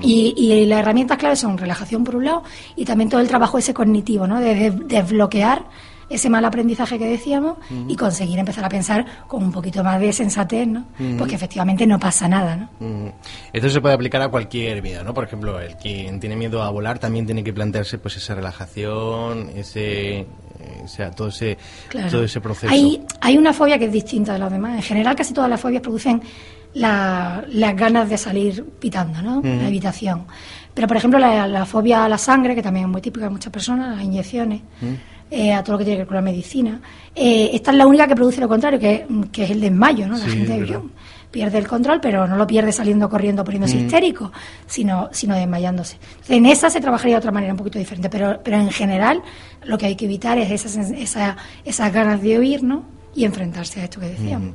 y, 0.00 0.34
y, 0.36 0.64
las 0.66 0.80
herramientas 0.80 1.18
claves 1.18 1.40
son 1.40 1.58
relajación 1.58 2.04
por 2.04 2.16
un 2.16 2.24
lado 2.24 2.44
y 2.76 2.84
también 2.84 3.10
todo 3.10 3.20
el 3.20 3.28
trabajo 3.28 3.58
ese 3.58 3.74
cognitivo, 3.74 4.26
¿no? 4.26 4.40
De, 4.40 4.70
desbloquear 4.70 5.64
ese 6.08 6.30
mal 6.30 6.44
aprendizaje 6.44 6.98
que 6.98 7.06
decíamos 7.06 7.58
y 7.88 7.96
conseguir 7.96 8.38
empezar 8.38 8.64
a 8.64 8.68
pensar 8.68 9.04
con 9.26 9.42
un 9.42 9.52
poquito 9.52 9.82
más 9.82 10.00
de 10.00 10.12
sensatez, 10.12 10.66
¿no? 10.66 10.86
Porque 11.18 11.34
efectivamente 11.34 11.86
no 11.86 11.98
pasa 11.98 12.28
nada, 12.28 12.56
¿no? 12.56 13.12
Esto 13.52 13.68
se 13.70 13.80
puede 13.80 13.94
aplicar 13.94 14.22
a 14.22 14.28
cualquier 14.28 14.82
miedo, 14.82 15.02
¿no? 15.04 15.14
Por 15.14 15.24
ejemplo, 15.24 15.58
el 15.60 15.76
quien 15.76 16.20
tiene 16.20 16.36
miedo 16.36 16.62
a 16.62 16.70
volar 16.70 16.98
también 16.98 17.26
tiene 17.26 17.42
que 17.42 17.52
plantearse 17.52 17.98
pues 17.98 18.16
esa 18.16 18.34
relajación, 18.34 19.50
ese 19.54 20.26
eh, 20.60 20.82
o 20.84 20.88
sea, 20.88 21.10
todo 21.10 21.28
ese, 21.28 21.58
todo 22.10 22.24
ese 22.24 22.40
proceso. 22.40 22.72
Hay, 22.72 23.04
hay 23.20 23.36
una 23.36 23.52
fobia 23.52 23.78
que 23.78 23.86
es 23.86 23.92
distinta 23.92 24.32
de 24.32 24.38
los 24.38 24.50
demás. 24.50 24.76
En 24.76 24.82
general, 24.82 25.16
casi 25.16 25.34
todas 25.34 25.50
las 25.50 25.60
fobias 25.60 25.82
producen 25.82 26.22
las 26.74 27.76
ganas 27.76 28.08
de 28.08 28.18
salir 28.18 28.64
pitando, 28.78 29.22
¿no? 29.22 29.40
La 29.42 29.68
evitación. 29.68 30.26
Pero, 30.74 30.86
por 30.88 30.96
ejemplo, 30.96 31.18
la, 31.18 31.64
fobia 31.64 32.04
a 32.04 32.08
la 32.08 32.18
sangre, 32.18 32.54
que 32.54 32.62
también 32.62 32.86
es 32.86 32.92
muy 32.92 33.00
típica 33.00 33.26
de 33.26 33.30
muchas 33.30 33.52
personas, 33.52 33.96
las 33.96 34.04
inyecciones, 34.04 34.60
eh, 35.30 35.52
a 35.52 35.62
todo 35.62 35.72
lo 35.72 35.78
que 35.78 35.84
tiene 35.84 35.96
que 35.96 36.02
ver 36.02 36.08
con 36.08 36.16
la 36.16 36.22
medicina, 36.22 36.80
eh, 37.14 37.50
esta 37.52 37.70
es 37.70 37.76
la 37.76 37.86
única 37.86 38.06
que 38.06 38.14
produce 38.14 38.40
lo 38.40 38.48
contrario, 38.48 38.78
que, 38.78 39.06
que 39.32 39.44
es 39.44 39.50
el 39.50 39.60
desmayo, 39.60 40.06
¿no? 40.06 40.16
La 40.16 40.26
gente 40.26 40.80
pierde 41.30 41.58
el 41.58 41.68
control, 41.68 42.00
pero 42.00 42.26
no 42.26 42.36
lo 42.36 42.46
pierde 42.46 42.72
saliendo 42.72 43.08
corriendo, 43.08 43.44
poniéndose 43.44 43.76
histérico, 43.76 44.32
sino, 44.66 45.08
sino 45.12 45.34
desmayándose. 45.34 45.98
en 46.28 46.46
esa 46.46 46.70
se 46.70 46.80
trabajaría 46.80 47.16
de 47.16 47.18
otra 47.18 47.32
manera 47.32 47.52
un 47.52 47.58
poquito 47.58 47.78
diferente, 47.78 48.08
pero, 48.08 48.40
pero 48.42 48.56
en 48.56 48.70
general 48.70 49.22
lo 49.64 49.76
que 49.76 49.86
hay 49.86 49.96
que 49.96 50.06
evitar 50.06 50.38
es 50.38 50.50
esas, 50.50 50.90
esa, 50.92 51.36
esas 51.64 51.92
ganas 51.92 52.22
de 52.22 52.38
huir, 52.38 52.62
¿no? 52.62 52.84
Y 53.14 53.24
enfrentarse 53.24 53.80
a 53.80 53.84
esto 53.84 54.00
que 54.00 54.08
decíamos. 54.08 54.54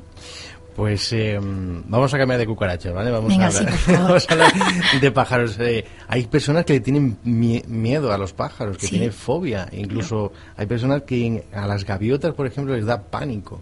Pues 0.75 1.11
eh, 1.13 1.37
vamos 1.41 2.13
a 2.13 2.17
cambiar 2.17 2.39
de 2.39 2.47
cucaracha, 2.47 2.91
¿vale? 2.91 3.11
Vamos, 3.11 3.33
a, 3.37 4.33
hablar, 4.33 4.53
de 5.01 5.11
pájaros. 5.11 5.57
Eh, 5.59 5.85
hay 6.07 6.25
personas 6.27 6.65
que 6.65 6.79
tienen 6.79 7.17
miedo 7.23 8.11
a 8.11 8.17
los 8.17 8.33
pájaros, 8.33 8.77
que 8.77 8.87
tienen 8.87 9.11
fobia. 9.11 9.67
Incluso 9.71 10.31
hay 10.55 10.65
personas 10.65 11.03
que 11.03 11.43
a 11.53 11.67
las 11.67 11.85
gaviotas, 11.85 12.33
por 12.33 12.47
ejemplo, 12.47 12.75
les 12.75 12.85
da 12.85 13.01
pánico. 13.01 13.59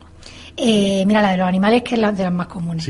Eh, 0.56 1.04
mira, 1.08 1.22
la 1.22 1.32
de 1.32 1.38
los 1.38 1.48
animales 1.48 1.84
que 1.84 1.96
es 1.96 2.02
la 2.02 2.12
de 2.12 2.24
las 2.24 2.34
más 2.34 2.48
comunes. 2.48 2.88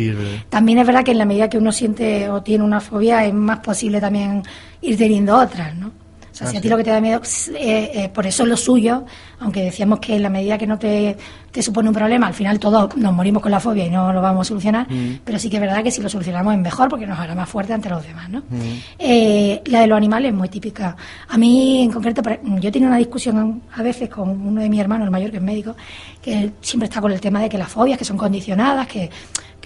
También 0.50 0.80
es 0.80 0.88
verdad 0.88 1.04
que 1.04 1.12
en 1.12 1.20
la 1.20 1.26
medida 1.26 1.50
que 1.50 1.58
uno 1.58 1.72
siente 1.72 2.30
o 2.30 2.42
tiene 2.42 2.64
una 2.64 2.80
fobia 2.80 3.26
es 3.26 3.34
más 3.34 3.60
posible 3.60 4.02
también 4.02 4.44
ir 4.82 4.98
teniendo 4.98 5.38
otras, 5.38 5.76
¿no? 5.76 5.92
Sea, 6.40 6.52
si 6.52 6.58
a 6.58 6.62
ti 6.62 6.70
lo 6.70 6.78
que 6.78 6.86
te 6.86 6.90
da 6.90 7.02
miedo, 7.02 7.22
eh, 7.56 8.10
por 8.14 8.26
eso 8.26 8.44
es 8.44 8.50
lo 8.50 8.56
suyo, 8.56 9.04
aunque 9.40 9.62
decíamos 9.62 10.00
que 10.00 10.16
en 10.16 10.24
la 10.24 10.30
medida 10.30 10.58
que 10.58 10.68
no 10.68 10.80
te 10.80 11.18
te 11.52 11.64
supone 11.64 11.90
un 11.90 11.96
problema, 11.96 12.28
al 12.28 12.34
final 12.34 12.60
todos 12.60 12.96
nos 12.96 13.14
morimos 13.14 13.42
con 13.42 13.52
la 13.52 13.60
fobia 13.60 13.86
y 13.86 13.90
no 13.90 14.14
lo 14.14 14.22
vamos 14.22 14.48
a 14.48 14.50
solucionar, 14.50 14.88
mm. 14.90 15.20
pero 15.24 15.40
sí 15.40 15.50
que 15.50 15.58
es 15.58 15.62
verdad 15.62 15.84
que 15.84 15.92
si 15.92 16.02
lo 16.02 16.10
solucionamos 16.10 16.54
es 16.54 16.60
mejor 16.60 16.90
porque 16.90 17.08
nos 17.08 17.18
hará 17.18 17.34
más 17.34 17.50
fuerte 17.50 17.74
ante 17.74 17.90
los 17.90 18.04
demás. 18.04 18.30
¿no? 18.30 18.40
Mm. 18.40 18.62
Eh, 19.00 19.62
la 19.66 19.82
de 19.82 19.88
los 19.88 19.98
animales 19.98 20.32
es 20.32 20.38
muy 20.38 20.50
típica. 20.50 20.96
A 21.28 21.38
mí, 21.38 21.84
en 21.84 21.92
concreto, 21.92 22.22
yo 22.60 22.72
tengo 22.72 22.88
una 22.88 22.98
discusión 22.98 23.64
a 23.74 23.82
veces 23.82 24.10
con 24.10 24.30
uno 24.30 24.62
de 24.62 24.70
mis 24.70 24.80
hermanos, 24.80 25.06
el 25.06 25.12
mayor 25.12 25.32
que 25.32 25.38
es 25.38 25.44
médico, 25.44 25.76
que 26.22 26.52
siempre 26.62 26.88
está 26.88 27.02
con 27.02 27.12
el 27.12 27.20
tema 27.20 27.42
de 27.42 27.50
que 27.50 27.58
las 27.58 27.70
fobias, 27.70 27.98
que 27.98 28.06
son 28.06 28.18
condicionadas, 28.18 28.88
que, 28.88 29.10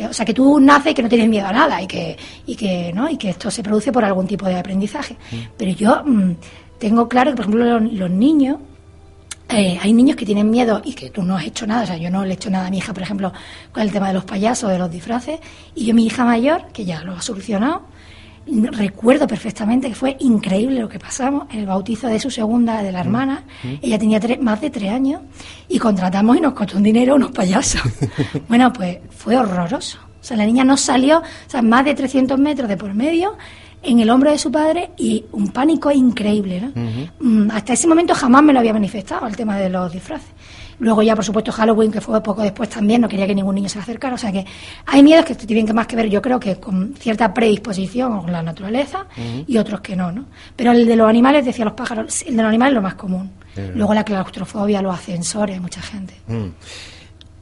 o 0.08 0.13
sea, 0.13 0.25
que 0.25 0.34
tú 0.34 0.60
naces 0.60 0.94
y 0.94 0.96
que 0.96 1.03
no 1.03 1.10
tienes 1.10 1.27
miedo 1.27 1.48
a 1.48 1.51
nada 1.51 1.82
y 1.82 1.88
que, 1.88 2.18
y 2.46 2.56
que, 2.56 2.92
¿no? 2.94 3.10
y 3.10 3.18
que 3.18 3.30
esto 3.30 3.51
se 3.51 3.62
produce 3.62 3.92
por 3.92 4.06
algún 4.06 4.25
tipo 4.25 4.46
de 4.46 4.56
aprendizaje. 4.56 5.15
Mm. 5.32 5.36
Pero 5.58 5.72
yo 5.72 6.03
tengo 6.80 7.08
claro 7.08 7.32
que, 7.32 7.38
por 7.38 7.46
ejemplo, 7.46 7.80
los 7.80 8.10
niños 8.10 8.58
eh, 9.50 9.77
hay 9.80 9.94
niños 9.94 10.15
que 10.15 10.25
tienen 10.25 10.50
miedo 10.50 10.82
y 10.84 10.94
que 10.94 11.10
tú 11.10 11.22
no 11.22 11.38
has 11.38 11.46
hecho 11.46 11.68
nada. 11.68 11.84
O 11.84 11.86
sea, 11.86 11.98
yo 11.98 12.10
no 12.10 12.24
le 12.24 12.32
he 12.32 12.34
hecho 12.34 12.50
nada 12.50 12.68
a 12.68 12.70
mi 12.72 12.77
hija, 12.80 12.94
por 12.94 13.03
ejemplo, 13.03 13.32
con 13.72 13.84
el 13.84 13.92
tema 13.92 14.08
de 14.08 14.13
los 14.15 14.25
payasos, 14.25 14.70
de 14.72 14.80
los 14.80 14.89
disfraces. 14.89 15.39
Y 15.75 15.86
yo, 15.86 15.94
mi 15.94 16.06
hija 16.06 16.25
mayor, 16.25 16.68
que 16.74 16.86
ya 16.86 17.03
lo 17.03 17.13
ha 17.13 17.22
solucionado, 17.22 17.84
recuerdo 18.48 19.27
perfectamente 19.27 19.89
que 19.89 19.96
fue 19.96 20.18
increíble 20.20 20.80
lo 20.80 20.89
que 20.89 21.00
pasamos 21.00 21.48
en 21.51 21.60
el 21.60 21.65
bautizo 21.65 22.08
de 22.08 22.20
su 22.20 22.32
segunda, 22.32 22.82
de 22.82 22.92
la 22.92 23.00
mm. 23.00 23.06
hermana. 23.06 23.44
Mm. 23.63 23.74
Ella 23.82 24.00
tenía 24.00 24.20
más 24.42 24.60
de 24.60 24.70
tres 24.70 24.92
años 24.92 25.22
y 25.68 25.77
contratamos 25.77 26.38
y 26.38 26.42
nos 26.42 26.53
costó 26.53 26.77
un 26.77 26.84
dinero 26.84 27.15
unos 27.15 27.32
payasos. 27.32 27.82
bueno, 28.50 28.74
pues 28.74 28.98
fue 29.12 29.38
horroroso. 29.38 30.00
O 30.20 30.25
sea, 30.25 30.38
la 30.38 30.46
niña 30.46 30.63
no 30.63 30.77
salió, 30.77 31.20
o 31.20 31.50
sea, 31.50 31.62
más 31.62 31.86
de 31.86 31.94
300 31.94 32.39
metros 32.39 32.70
de 32.70 32.77
por 32.77 32.94
medio 32.94 33.36
en 33.83 33.99
el 33.99 34.09
hombro 34.09 34.31
de 34.31 34.37
su 34.37 34.51
padre 34.51 34.91
y 34.97 35.25
un 35.31 35.49
pánico 35.49 35.91
increíble. 35.91 36.61
¿no? 36.61 36.71
Mm, 37.19 37.51
hasta 37.51 37.73
ese 37.73 37.87
momento 37.87 38.13
jamás 38.13 38.43
me 38.43 38.53
lo 38.53 38.59
había 38.59 38.73
manifestado 38.73 39.27
el 39.27 39.35
tema 39.35 39.57
de 39.57 39.69
los 39.69 39.91
disfraces. 39.91 40.29
Luego 40.79 41.01
ya, 41.01 41.15
por 41.15 41.23
supuesto, 41.23 41.51
Halloween, 41.51 41.91
que 41.91 42.01
fue 42.01 42.21
poco 42.21 42.41
después 42.41 42.69
también, 42.69 43.01
no 43.01 43.07
quería 43.07 43.27
que 43.27 43.35
ningún 43.35 43.55
niño 43.55 43.69
se 43.69 43.77
le 43.77 43.83
acercara. 43.83 44.15
O 44.15 44.17
sea 44.17 44.31
que 44.31 44.45
hay 44.85 45.03
miedos 45.03 45.25
que 45.25 45.35
tienen 45.35 45.65
que 45.65 45.73
más 45.73 45.87
que 45.87 45.95
ver, 45.95 46.09
yo 46.09 46.21
creo, 46.21 46.39
que 46.39 46.59
con 46.59 46.93
cierta 46.95 47.33
predisposición 47.33 48.21
con 48.21 48.31
la 48.31 48.41
naturaleza 48.41 49.05
y 49.47 49.57
otros 49.57 49.81
que 49.81 49.95
no, 49.95 50.11
¿no? 50.11 50.25
Pero 50.55 50.71
el 50.71 50.85
de 50.85 50.95
los 50.95 51.07
animales, 51.07 51.45
decía 51.45 51.65
los 51.65 51.73
pájaros, 51.73 52.23
el 52.23 52.35
de 52.35 52.41
los 52.41 52.49
animales 52.49 52.71
es 52.71 52.75
lo 52.75 52.81
más 52.81 52.95
común. 52.95 53.31
Luego 53.75 53.93
la 53.93 54.03
claustrofobia, 54.03 54.81
los 54.81 54.95
ascensores, 54.95 55.61
mucha 55.61 55.81
gente. 55.81 56.15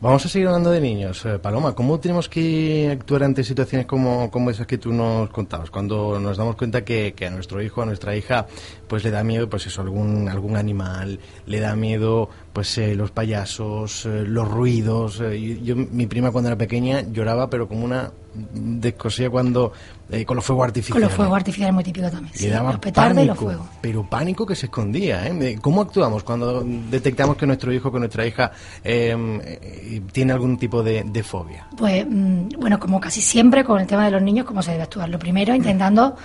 Vamos 0.01 0.25
a 0.25 0.29
seguir 0.29 0.47
hablando 0.47 0.71
de 0.71 0.81
niños. 0.81 1.23
Eh, 1.27 1.37
Paloma, 1.37 1.75
¿cómo 1.75 1.99
tenemos 1.99 2.27
que 2.27 2.89
actuar 2.91 3.21
ante 3.21 3.43
situaciones 3.43 3.85
como, 3.85 4.31
como 4.31 4.49
esas 4.49 4.65
que 4.65 4.79
tú 4.79 4.91
nos 4.91 5.29
contabas? 5.29 5.69
Cuando 5.69 6.19
nos 6.19 6.37
damos 6.37 6.55
cuenta 6.55 6.83
que, 6.83 7.13
que, 7.15 7.27
a 7.27 7.29
nuestro 7.29 7.61
hijo, 7.61 7.83
a 7.83 7.85
nuestra 7.85 8.15
hija, 8.15 8.47
pues 8.87 9.03
le 9.03 9.11
da 9.11 9.23
miedo, 9.23 9.47
pues 9.47 9.67
eso, 9.67 9.79
algún, 9.83 10.27
algún 10.27 10.57
animal, 10.57 11.19
le 11.45 11.59
da 11.59 11.75
miedo, 11.75 12.29
pues 12.53 12.77
eh, 12.77 12.95
los 12.95 13.11
payasos, 13.11 14.05
eh, 14.05 14.23
los 14.25 14.47
ruidos. 14.47 15.21
yo, 15.63 15.75
mi 15.75 16.07
prima 16.07 16.31
cuando 16.31 16.49
era 16.49 16.57
pequeña 16.57 17.01
lloraba, 17.01 17.49
pero 17.49 17.67
como 17.67 17.85
una 17.85 18.11
descosía 18.33 19.29
cuando 19.29 19.73
eh, 20.09 20.25
con 20.25 20.35
los 20.35 20.45
fuegos 20.45 20.65
artificiales. 20.65 21.01
Con 21.01 21.09
los 21.09 21.15
fuegos 21.15 21.35
artificiales 21.37 21.73
muy 21.73 21.83
típico 21.83 22.09
también. 22.09 22.33
sí, 22.33 22.49
los 22.49 22.77
pánico, 22.79 23.21
y 23.21 23.25
los 23.25 23.37
fuegos. 23.37 23.67
Pero 23.81 24.09
pánico 24.09 24.45
que 24.45 24.55
se 24.55 24.65
escondía. 24.65 25.25
¿eh? 25.27 25.57
¿Cómo 25.61 25.81
actuamos 25.81 26.23
cuando 26.23 26.63
detectamos 26.63 27.37
que 27.37 27.45
nuestro 27.45 27.73
hijo, 27.73 27.91
que 27.91 27.99
nuestra 27.99 28.25
hija 28.25 28.51
em, 28.83 29.39
eh, 29.41 30.01
tiene 30.11 30.33
algún 30.33 30.57
tipo 30.57 30.83
de, 30.83 31.23
fobia? 31.23 31.67
Pues, 31.77 32.05
mm, 32.07 32.49
bueno, 32.59 32.79
como 32.79 32.99
casi 32.99 33.21
siempre 33.21 33.63
con 33.63 33.79
el 33.79 33.87
tema 33.87 34.05
de 34.05 34.11
los 34.11 34.21
niños, 34.21 34.45
¿cómo 34.45 34.61
se 34.61 34.71
debe 34.71 34.83
actuar? 34.83 35.09
Lo 35.09 35.19
primero, 35.19 35.53
intentando 35.55 36.15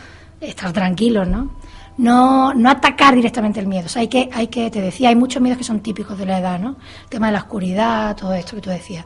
estar 0.40 0.72
tranquilos, 0.72 1.28
¿no? 1.28 1.56
No, 1.98 2.52
no 2.52 2.70
atacar 2.70 3.14
directamente 3.14 3.58
el 3.60 3.66
miedo. 3.66 3.86
O 3.86 3.88
sea, 3.88 4.02
hay 4.02 4.08
que, 4.08 4.28
hay 4.32 4.48
que, 4.48 4.70
te 4.70 4.80
decía, 4.80 5.08
hay 5.08 5.16
muchos 5.16 5.40
miedos 5.40 5.58
que 5.58 5.64
son 5.64 5.80
típicos 5.80 6.18
de 6.18 6.26
la 6.26 6.38
edad, 6.38 6.58
¿no? 6.58 6.76
El 7.04 7.08
tema 7.08 7.26
de 7.26 7.32
la 7.32 7.38
oscuridad, 7.40 8.14
todo 8.16 8.34
esto 8.34 8.56
que 8.56 8.62
tú 8.62 8.70
decías. 8.70 9.04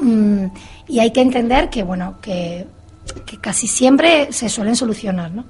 Mm, 0.00 0.46
y 0.88 0.98
hay 1.00 1.10
que 1.10 1.20
entender 1.20 1.68
que, 1.68 1.82
bueno, 1.82 2.16
que, 2.20 2.66
casi 3.40 3.66
siempre 3.66 4.32
se 4.32 4.48
suelen 4.48 4.76
solucionar, 4.76 5.30
¿no? 5.30 5.44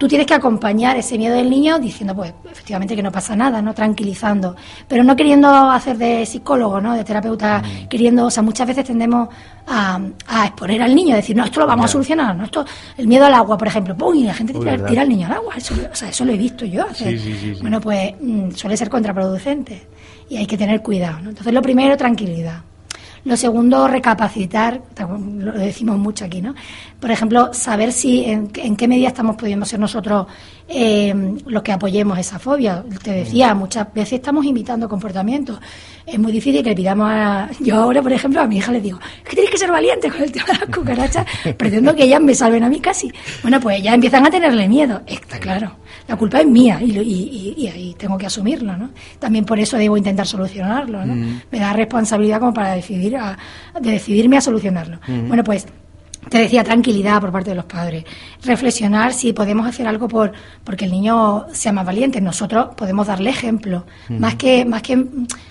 Tú 0.00 0.08
tienes 0.08 0.26
que 0.26 0.32
acompañar 0.32 0.96
ese 0.96 1.18
miedo 1.18 1.36
del 1.36 1.50
niño 1.50 1.78
diciendo, 1.78 2.14
pues, 2.16 2.32
efectivamente 2.50 2.96
que 2.96 3.02
no 3.02 3.12
pasa 3.12 3.36
nada, 3.36 3.60
¿no? 3.60 3.74
Tranquilizando, 3.74 4.56
pero 4.88 5.04
no 5.04 5.14
queriendo 5.14 5.46
hacer 5.70 5.98
de 5.98 6.24
psicólogo, 6.24 6.80
¿no? 6.80 6.94
De 6.94 7.04
terapeuta, 7.04 7.58
mm. 7.58 7.88
queriendo, 7.88 8.24
o 8.24 8.30
sea, 8.30 8.42
muchas 8.42 8.66
veces 8.66 8.86
tendemos 8.86 9.28
a, 9.66 10.00
exponer 10.46 10.80
al 10.80 10.94
niño, 10.94 11.14
decir, 11.16 11.36
no, 11.36 11.44
esto 11.44 11.60
lo 11.60 11.66
vamos 11.66 11.84
a 11.84 11.88
solucionar, 11.88 12.34
¿no? 12.34 12.44
Esto, 12.44 12.64
el 12.96 13.06
miedo 13.06 13.26
al 13.26 13.34
agua, 13.34 13.58
por 13.58 13.68
ejemplo, 13.68 13.94
¡pum! 13.94 14.14
y 14.14 14.24
la 14.24 14.32
gente 14.32 14.54
tira, 14.54 15.02
al 15.02 15.08
niño 15.10 15.26
al 15.26 15.34
agua, 15.34 15.52
eso, 15.58 15.74
o 15.74 15.94
sea, 15.94 16.08
eso 16.08 16.24
lo 16.24 16.32
he 16.32 16.38
visto 16.38 16.64
yo 16.64 16.86
hacer. 16.86 17.20
bueno, 17.60 17.78
pues 17.78 18.14
mm, 18.18 18.52
suele 18.52 18.78
ser 18.78 18.88
contraproducente 18.88 19.86
y 20.30 20.38
hay 20.38 20.46
que 20.46 20.56
tener 20.56 20.80
cuidado, 20.80 21.20
¿no? 21.20 21.28
Entonces, 21.28 21.52
lo 21.52 21.60
primero, 21.60 21.94
tranquilidad. 21.98 22.62
Lo 23.24 23.36
segundo, 23.36 23.86
recapacitar, 23.86 24.80
lo 25.38 25.52
decimos 25.52 25.98
mucho 25.98 26.24
aquí, 26.24 26.40
¿no? 26.40 26.54
Por 26.98 27.10
ejemplo, 27.10 27.52
saber 27.52 27.92
si 27.92 28.24
en, 28.24 28.48
qué 28.48 28.88
medida 28.88 29.08
estamos 29.08 29.36
pudiendo 29.36 29.66
ser 29.66 29.78
nosotros 29.78 30.26
eh, 30.70 31.12
los 31.46 31.62
que 31.62 31.72
apoyemos 31.72 32.18
esa 32.18 32.38
fobia. 32.38 32.84
Te 33.02 33.12
decía, 33.12 33.54
muchas 33.54 33.92
veces 33.92 34.14
estamos 34.14 34.44
imitando 34.44 34.88
comportamientos. 34.88 35.58
Es 36.06 36.18
muy 36.18 36.32
difícil 36.32 36.62
que 36.62 36.70
le 36.70 36.76
pidamos 36.76 37.08
a... 37.10 37.50
Yo 37.60 37.76
ahora, 37.76 38.00
por 38.02 38.12
ejemplo, 38.12 38.40
a 38.40 38.46
mi 38.46 38.58
hija 38.58 38.72
le 38.72 38.80
digo, 38.80 38.98
que 39.24 39.32
tienes 39.32 39.50
que 39.50 39.58
ser 39.58 39.70
valiente 39.70 40.10
con 40.10 40.22
el 40.22 40.32
tema 40.32 40.46
de 40.46 40.58
las 40.58 40.68
cucarachas. 40.76 41.26
Pretendo 41.56 41.94
que 41.94 42.04
ellas 42.04 42.20
me 42.20 42.34
salven 42.34 42.64
a 42.64 42.68
mí 42.68 42.80
casi. 42.80 43.12
Bueno, 43.42 43.60
pues 43.60 43.82
ya 43.82 43.94
empiezan 43.94 44.26
a 44.26 44.30
tenerle 44.30 44.68
miedo. 44.68 45.02
Está 45.06 45.38
claro 45.38 45.76
la 46.10 46.16
culpa 46.16 46.40
es 46.40 46.46
mía 46.46 46.80
y, 46.82 47.68
ahí 47.68 47.94
tengo 47.96 48.18
que 48.18 48.26
asumirlo, 48.26 48.76
¿no? 48.76 48.90
También 49.20 49.44
por 49.44 49.60
eso 49.60 49.76
debo 49.76 49.96
intentar 49.96 50.26
solucionarlo, 50.26 51.06
¿no? 51.06 51.14
Mm. 51.14 51.42
Me 51.52 51.60
da 51.60 51.72
responsabilidad 51.72 52.40
como 52.40 52.52
para 52.52 52.72
decidir 52.72 53.16
a, 53.16 53.38
de 53.80 53.92
decidirme 53.92 54.36
a 54.36 54.40
solucionarlo. 54.40 54.98
Mm. 55.06 55.28
Bueno, 55.28 55.44
pues 55.44 55.66
te 56.28 56.38
decía 56.38 56.62
tranquilidad 56.62 57.20
por 57.20 57.32
parte 57.32 57.50
de 57.50 57.56
los 57.56 57.64
padres, 57.64 58.04
reflexionar 58.42 59.12
si 59.14 59.32
podemos 59.32 59.66
hacer 59.66 59.86
algo 59.86 60.06
por 60.06 60.32
porque 60.64 60.84
el 60.84 60.90
niño 60.90 61.46
sea 61.52 61.72
más 61.72 61.86
valiente. 61.86 62.20
Nosotros 62.20 62.74
podemos 62.76 63.06
darle 63.06 63.30
ejemplo, 63.30 63.86
más 64.08 64.34
que 64.34 64.64
más 64.64 64.82
que 64.82 65.04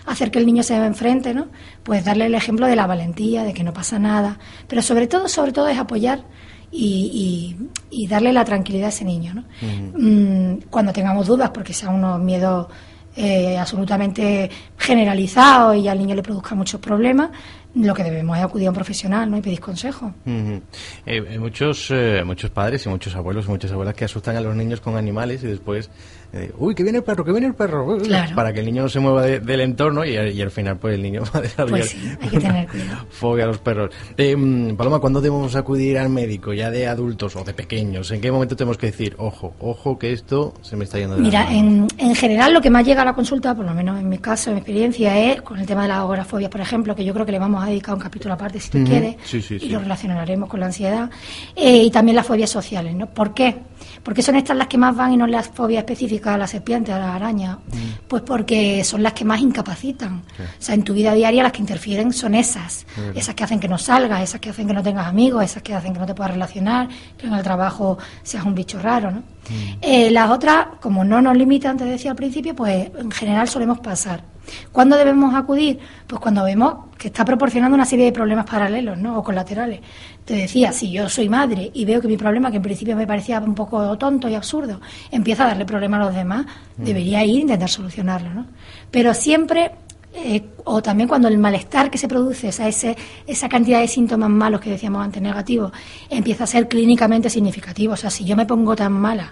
hacer 0.05 0.31
que 0.31 0.39
el 0.39 0.45
niño 0.45 0.63
se 0.63 0.75
enfrente, 0.75 1.33
¿no? 1.33 1.47
Pues 1.83 2.05
darle 2.05 2.27
el 2.27 2.35
ejemplo 2.35 2.67
de 2.67 2.75
la 2.75 2.85
valentía, 2.85 3.43
de 3.43 3.53
que 3.53 3.63
no 3.63 3.73
pasa 3.73 3.97
nada, 3.99 4.37
pero 4.67 4.81
sobre 4.81 5.07
todo 5.07 5.27
sobre 5.27 5.51
todo 5.51 5.67
es 5.67 5.77
apoyar 5.77 6.23
y, 6.71 7.55
y, 7.89 8.07
darle 8.07 8.31
la 8.31 8.45
tranquilidad 8.45 8.87
a 8.87 8.89
ese 8.89 9.05
niño. 9.05 9.33
¿no? 9.33 9.43
Mm, 9.61 10.61
cuando 10.69 10.93
tengamos 10.93 11.27
dudas, 11.27 11.49
porque 11.49 11.73
sea 11.73 11.89
unos 11.89 12.19
miedos 12.19 12.67
eh, 13.15 13.57
absolutamente 13.57 14.49
generalizados 14.77 15.75
y 15.75 15.87
al 15.87 15.97
niño 15.97 16.15
le 16.15 16.23
produzca 16.23 16.55
muchos 16.55 16.79
problemas, 16.79 17.31
lo 17.75 17.93
que 17.93 18.03
debemos 18.03 18.37
es 18.37 18.43
acudir 18.43 18.67
a 18.67 18.71
un 18.71 18.75
profesional 18.75 19.29
¿no? 19.29 19.37
y 19.37 19.41
pedir 19.41 19.59
consejo. 19.59 20.13
Eh, 20.25 20.61
hay 21.05 21.37
muchos, 21.37 21.91
eh, 21.91 22.23
muchos 22.25 22.49
padres 22.49 22.85
y 22.85 22.89
muchos 22.89 23.15
abuelos 23.15 23.45
y 23.45 23.49
muchas 23.49 23.71
abuelas 23.71 23.93
que 23.93 24.05
asustan 24.05 24.35
a 24.35 24.41
los 24.41 24.55
niños 24.55 24.81
con 24.81 24.97
animales 24.97 25.43
y 25.43 25.47
después 25.47 25.89
eh, 26.31 26.51
uy, 26.59 26.75
que 26.75 26.83
viene 26.83 26.99
el 26.99 27.03
perro, 27.03 27.25
que 27.25 27.31
viene 27.31 27.47
el 27.47 27.55
perro, 27.55 27.97
para 28.35 28.53
que 28.53 28.59
el 28.59 28.65
niño 28.67 28.83
no 28.83 28.89
se 28.89 28.99
mueva 28.99 29.23
del 29.23 29.61
entorno 29.61 30.05
y, 30.05 30.15
al 30.15 30.51
final 30.51 30.77
pues 30.77 30.93
el 30.93 31.01
niño 31.01 31.23
va 31.35 31.39
a 31.39 31.41
desarrollar 31.41 31.79
pues 31.79 31.95
hay 32.21 32.29
que 32.29 32.39
tener 32.39 32.67
cuidado. 32.67 33.05
fobia 33.09 33.43
a 33.45 33.47
los 33.47 33.57
perros. 33.57 33.89
Eh, 34.15 34.35
mm, 34.35 34.75
Paloma, 34.75 34.99
¿cuándo 34.99 35.21
debemos 35.21 35.55
acudir 35.55 35.97
al 35.97 36.09
médico, 36.09 36.53
ya 36.53 36.69
de 36.69 36.87
adultos 36.87 37.35
o 37.35 37.43
de 37.43 37.55
pequeños? 37.55 38.11
¿En 38.11 38.21
qué 38.21 38.31
momento 38.31 38.55
tenemos 38.55 38.77
que 38.77 38.87
decir, 38.87 39.15
ojo, 39.17 39.55
ojo, 39.59 39.97
que 39.97 40.13
esto 40.13 40.53
se 40.61 40.75
me 40.75 40.83
está 40.83 40.99
yendo 40.99 41.15
de 41.15 41.21
Mira, 41.23 41.51
en, 41.51 41.87
en, 41.97 42.13
general 42.13 42.53
lo 42.53 42.61
que 42.61 42.69
más 42.69 42.85
llega 42.85 43.01
a 43.01 43.05
la 43.05 43.13
consulta, 43.13 43.55
por 43.55 43.65
lo 43.65 43.73
menos 43.73 43.99
en 43.99 44.07
mi 44.07 44.19
caso, 44.19 44.51
en 44.51 44.57
mi 44.57 44.59
experiencia, 44.59 45.17
es 45.31 45.41
con 45.41 45.57
el 45.57 45.65
tema 45.65 45.81
de 45.83 45.87
la 45.87 45.97
agorafobia, 45.97 46.49
por 46.49 46.61
ejemplo, 46.61 46.95
que 46.95 47.03
yo 47.03 47.13
creo 47.13 47.25
que 47.25 47.31
le 47.31 47.39
vamos 47.39 47.63
a 47.63 47.67
dedicar 47.67 47.95
un 47.95 48.01
capítulo 48.01 48.35
aparte 48.35 48.59
si 48.59 48.69
tú 48.69 48.83
quieres, 48.83 49.15
y 49.33 49.69
lo 49.69 49.79
relacionaremos 49.79 50.47
con 50.47 50.59
la 50.59 50.67
ansiedad, 50.67 51.09
eh, 51.55 51.83
y 51.83 51.89
también 51.89 52.15
las 52.15 52.27
fobias 52.27 52.51
sociales, 52.51 52.93
¿no? 52.93 53.07
¿Por 53.07 53.33
qué? 53.33 53.55
Porque 54.03 54.21
son 54.21 54.35
estas 54.35 54.55
las 54.55 54.67
que 54.67 54.77
más 54.77 54.95
van 54.95 55.13
y 55.13 55.17
no 55.17 55.25
las 55.25 55.47
fobias 55.47 55.79
específicas 55.79 56.18
a 56.27 56.37
la 56.37 56.47
serpiente, 56.47 56.91
a 56.91 56.99
la 56.99 57.15
araña. 57.15 57.55
Mm. 57.55 58.07
Pues 58.07 58.23
porque 58.23 58.83
son 58.83 59.03
las 59.03 59.13
que 59.13 59.25
más 59.25 59.41
incapacitan. 59.41 60.23
O 60.39 60.61
sea, 60.61 60.75
en 60.75 60.83
tu 60.83 60.93
vida 60.93 61.13
diaria 61.13 61.43
las 61.43 61.51
que 61.51 61.61
interfieren 61.61 62.13
son 62.13 62.35
esas. 62.35 62.85
Esas 63.15 63.35
que 63.35 63.43
hacen 63.43 63.59
que 63.59 63.67
no 63.67 63.77
salgas, 63.77 64.21
esas 64.21 64.39
que 64.41 64.49
hacen 64.49 64.67
que 64.67 64.73
no 64.73 64.83
tengas 64.83 65.07
amigos, 65.07 65.43
esas 65.43 65.63
que 65.63 65.73
hacen 65.73 65.93
que 65.93 65.99
no 65.99 66.05
te 66.05 66.13
puedas 66.13 66.31
relacionar, 66.31 66.89
que 67.17 67.27
en 67.27 67.33
el 67.33 67.43
trabajo 67.43 67.97
seas 68.23 68.45
un 68.45 68.55
bicho 68.55 68.79
raro, 68.79 69.11
¿no? 69.11 69.19
Mm. 69.19 69.77
Eh, 69.81 70.11
las 70.11 70.29
otras, 70.29 70.67
como 70.81 71.03
no 71.03 71.21
nos 71.21 71.35
limitan, 71.35 71.77
te 71.77 71.85
decía 71.85 72.11
al 72.11 72.17
principio, 72.17 72.55
pues 72.55 72.91
en 72.97 73.11
general 73.11 73.47
solemos 73.47 73.79
pasar. 73.79 74.23
¿Cuándo 74.71 74.97
debemos 74.97 75.35
acudir? 75.35 75.79
Pues 76.07 76.19
cuando 76.19 76.43
vemos 76.43 76.88
que 76.99 77.07
está 77.07 77.23
proporcionando 77.23 77.75
una 77.75 77.85
serie 77.85 78.05
de 78.05 78.11
problemas 78.11 78.45
paralelos 78.45 78.97
¿no? 78.97 79.17
o 79.17 79.23
colaterales. 79.23 79.79
Te 80.25 80.35
decía, 80.35 80.73
si 80.73 80.91
yo 80.91 81.07
soy 81.07 81.29
madre 81.29 81.71
y 81.73 81.85
veo 81.85 82.01
que 82.01 82.09
mi 82.09 82.17
problema, 82.17 82.51
que 82.51 82.57
en 82.57 82.63
principio 82.63 82.93
me 82.93 83.07
parecía 83.07 83.39
un 83.39 83.55
poco 83.55 83.97
tonto 83.97 84.27
y 84.27 84.35
absurdo, 84.35 84.81
empieza 85.09 85.45
a 85.45 85.47
darle 85.47 85.65
problemas 85.65 86.01
a 86.01 86.05
los 86.05 86.13
demás, 86.13 86.45
mm. 86.77 86.83
debería 86.83 87.23
ir 87.23 87.37
a 87.37 87.41
intentar 87.41 87.69
solucionarlo. 87.69 88.33
¿no? 88.33 88.45
Pero 88.91 89.13
siempre 89.13 89.71
eh, 90.13 90.43
o 90.65 90.81
también 90.81 91.07
cuando 91.07 91.29
el 91.29 91.37
malestar 91.37 91.89
que 91.89 91.97
se 91.97 92.09
produce, 92.09 92.49
esa, 92.49 92.67
ese, 92.67 92.97
esa 93.25 93.47
cantidad 93.47 93.79
de 93.79 93.87
síntomas 93.87 94.29
malos 94.29 94.59
que 94.59 94.71
decíamos 94.71 95.01
antes 95.01 95.21
negativos, 95.21 95.71
empieza 96.09 96.43
a 96.43 96.47
ser 96.47 96.67
clínicamente 96.67 97.29
significativo. 97.29 97.93
O 97.93 97.97
sea, 97.97 98.09
si 98.09 98.25
yo 98.25 98.35
me 98.35 98.45
pongo 98.45 98.75
tan 98.75 98.91
mala 98.91 99.31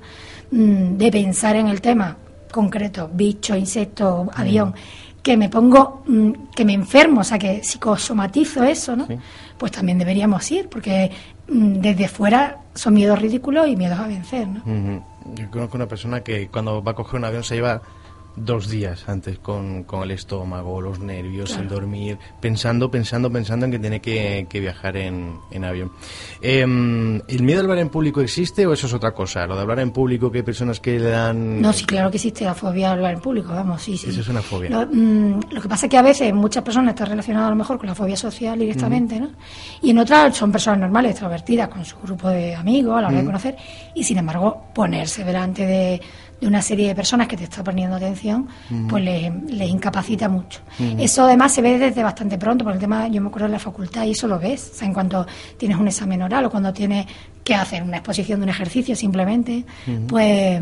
mm, 0.51 0.95
de 0.95 1.11
pensar 1.11 1.57
en 1.57 1.67
el 1.67 1.81
tema 1.81 2.15
concreto, 2.49 3.09
bicho, 3.13 3.55
insecto, 3.57 4.29
avión, 4.33 4.73
que 5.27 5.35
me 5.35 5.49
pongo, 5.49 6.03
mm, 6.07 6.31
que 6.55 6.63
me 6.63 6.71
enfermo, 6.71 7.19
o 7.19 7.23
sea, 7.25 7.37
que 7.37 7.61
psicosomatizo 7.61 8.63
eso, 8.63 8.95
¿no? 8.95 9.05
Pues 9.57 9.73
también 9.73 9.97
deberíamos 9.97 10.49
ir, 10.49 10.69
porque 10.69 11.11
mm, 11.49 11.81
desde 11.81 12.07
fuera 12.07 12.59
son 12.73 12.93
miedos 12.93 13.19
ridículos 13.19 13.67
y 13.67 13.75
miedos 13.75 13.99
a 13.99 14.07
vencer, 14.07 14.47
¿no? 14.47 14.63
Yo 15.35 15.51
conozco 15.51 15.75
una 15.75 15.85
persona 15.85 16.21
que 16.21 16.47
cuando 16.47 16.81
va 16.81 16.93
a 16.93 16.95
coger 16.95 17.19
un 17.19 17.25
avión 17.25 17.43
se 17.43 17.55
lleva 17.55 17.81
dos 18.37 18.69
días 18.69 19.09
antes 19.09 19.39
con, 19.39 19.83
con 19.83 20.03
el 20.03 20.11
estómago, 20.11 20.79
los 20.79 20.99
nervios, 20.99 21.57
el 21.57 21.67
dormir, 21.67 22.17
pensando, 22.39 22.89
pensando, 22.89 23.31
pensando 23.31 23.65
en 23.65 23.71
que 23.71 23.79
tiene 23.79 23.99
que, 23.99 24.59
viajar 24.59 24.95
en, 24.97 25.37
en 25.51 25.63
avión. 25.63 25.91
Em, 26.41 27.19
¿El 27.27 27.43
miedo 27.43 27.59
a 27.59 27.63
hablar 27.63 27.79
en 27.79 27.89
público 27.89 28.21
existe 28.21 28.65
o 28.65 28.73
eso 28.73 28.87
es 28.87 28.93
otra 28.93 29.11
cosa? 29.11 29.45
Lo 29.47 29.55
de 29.55 29.61
hablar 29.61 29.79
en 29.79 29.91
público, 29.91 30.31
que 30.31 30.39
hay 30.39 30.43
personas 30.43 30.79
que 30.79 30.99
le 30.99 31.09
dan... 31.09 31.61
No, 31.61 31.73
sí, 31.73 31.85
claro 31.85 32.09
que 32.11 32.17
existe 32.17 32.45
la 32.45 32.53
fobia 32.53 32.89
a 32.89 32.91
hablar 32.93 33.15
en 33.15 33.19
público, 33.19 33.49
vamos, 33.49 33.81
sí, 33.81 33.97
sí. 33.97 34.09
Eso 34.09 34.21
es 34.21 34.27
una 34.29 34.41
fobia. 34.41 34.69
Lo, 34.69 34.85
mm, 34.85 35.39
que 35.61 35.67
pasa 35.67 35.87
es 35.87 35.89
que 35.89 35.97
a 35.97 36.03
veces 36.03 36.33
muchas 36.33 36.63
personas 36.63 36.93
están 36.93 37.09
relacionadas 37.09 37.47
a 37.47 37.51
lo 37.51 37.55
mejor 37.55 37.77
con 37.77 37.87
la 37.87 37.95
fobia 37.95 38.15
social 38.15 38.59
directamente, 38.59 39.19
¿no? 39.19 39.31
Y 39.81 39.89
en 39.89 39.97
otras 39.97 40.37
son 40.37 40.51
personas 40.51 40.79
normales, 40.79 41.11
extrovertidas, 41.11 41.69
con 41.69 41.83
su 41.83 41.97
grupo 41.97 42.29
de 42.29 42.55
amigos, 42.55 42.97
a 42.97 43.01
la 43.01 43.07
hora 43.07 43.17
de 43.17 43.25
conocer, 43.25 43.57
y 43.95 44.03
sin 44.03 44.17
embargo 44.19 44.67
ponerse 44.73 45.23
delante 45.23 45.65
de 45.65 46.01
de 46.39 46.47
una 46.47 46.61
serie 46.61 46.87
de 46.87 46.95
personas 46.95 47.27
que 47.27 47.35
te 47.35 47.45
está 47.45 47.63
poniendo 47.63 47.95
atención, 47.95 48.47
pues 48.87 49.03
les, 49.03 49.69
incapacita 49.69 50.29
mucho. 50.29 50.61
Eso 50.97 51.23
además 51.23 51.53
se 51.53 51.61
ve 51.61 51.77
desde 51.77 52.03
bastante 52.03 52.37
pronto, 52.37 52.63
por 52.63 52.73
el 52.73 52.79
tema, 52.79 53.07
yo 53.07 53.21
me 53.21 53.27
acuerdo 53.27 53.47
de 53.47 53.53
la 53.53 53.59
facultad 53.59 54.05
y 54.05 54.11
eso 54.11 54.27
lo 54.27 54.39
ves, 54.39 54.71
o 54.73 54.77
sea, 54.77 54.87
en 54.87 54.93
cuanto 54.93 55.25
tienes 55.57 55.77
un 55.77 55.87
examen 55.87 56.21
oral 56.21 56.45
o 56.45 56.49
cuando 56.49 56.71
tienes 56.71 57.05
que 57.43 57.55
hacer 57.55 57.81
una 57.81 57.97
exposición 57.97 58.39
de 58.39 58.43
un 58.43 58.49
ejercicio 58.49 58.95
simplemente, 58.95 59.65
pues 60.07 60.61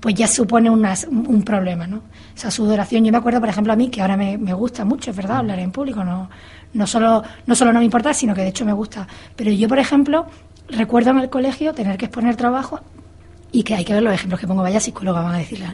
pues 0.00 0.14
ya 0.14 0.28
supone 0.28 0.70
un 0.70 1.42
problema, 1.44 1.86
¿no? 1.86 2.02
Esa 2.36 2.50
sudoración, 2.50 3.04
yo 3.04 3.10
me 3.10 3.18
acuerdo, 3.18 3.40
por 3.40 3.48
ejemplo, 3.48 3.72
a 3.72 3.76
mí, 3.76 3.88
que 3.88 4.00
ahora 4.00 4.16
me, 4.16 4.38
me 4.38 4.52
gusta 4.52 4.84
mucho, 4.84 5.10
es 5.10 5.16
verdad, 5.16 5.38
hablar 5.38 5.58
en 5.58 5.72
público, 5.72 6.04
no, 6.04 6.30
no, 6.72 6.86
solo, 6.86 7.24
no 7.46 7.54
solo 7.56 7.72
no 7.72 7.80
me 7.80 7.84
importa, 7.84 8.14
sino 8.14 8.34
que 8.34 8.42
de 8.42 8.48
hecho 8.48 8.64
me 8.64 8.72
gusta. 8.72 9.08
Pero 9.34 9.50
yo, 9.50 9.68
por 9.68 9.80
ejemplo, 9.80 10.26
recuerdo 10.68 11.10
en 11.10 11.18
el 11.18 11.30
colegio 11.30 11.74
tener 11.74 11.96
que 11.96 12.04
exponer 12.06 12.36
trabajo 12.36 12.80
y 13.50 13.62
que 13.62 13.74
hay 13.74 13.84
que 13.84 13.94
ver 13.94 14.02
los 14.02 14.12
ejemplos 14.12 14.40
que 14.40 14.46
pongo, 14.46 14.62
vaya 14.62 14.80
psicóloga, 14.80 15.22
van 15.22 15.34
a 15.34 15.38
decirle. 15.38 15.66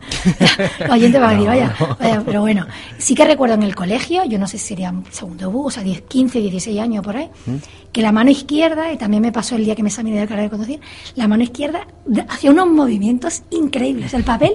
Los 0.81 0.91
oyentes 0.91 1.21
van 1.21 1.31
a 1.31 1.33
decir, 1.33 1.47
vaya, 1.49 1.75
vaya, 1.99 2.23
pero 2.25 2.41
bueno, 2.41 2.67
sí 2.99 3.15
que 3.15 3.25
recuerdo 3.25 3.55
en 3.55 3.65
el 3.65 3.75
colegio, 3.75 4.25
yo 4.25 4.39
no 4.39 4.47
sé 4.47 4.59
si 4.59 4.69
sería 4.69 4.95
segundo 5.11 5.51
bus, 5.51 5.67
o 5.67 5.71
sea, 5.71 5.83
10, 5.83 6.03
15, 6.03 6.41
16 6.41 6.81
años 6.81 7.05
por 7.05 7.17
ahí, 7.17 7.29
¿Mm? 7.47 7.57
que 7.93 8.03
la 8.03 8.13
mano 8.13 8.31
izquierda, 8.31 8.93
y 8.93 8.97
también 8.97 9.23
me 9.23 9.33
pasó 9.33 9.57
el 9.57 9.65
día 9.65 9.75
que 9.75 9.83
me 9.83 9.89
examiné 9.89 10.21
de 10.21 10.27
carrera 10.27 10.45
de 10.45 10.51
conducir, 10.51 10.81
la 11.15 11.29
mano 11.29 11.43
izquierda 11.43 11.87
hacía 12.29 12.51
unos 12.51 12.69
movimientos 12.69 13.43
increíbles. 13.51 14.13
El 14.15 14.25
papel, 14.25 14.55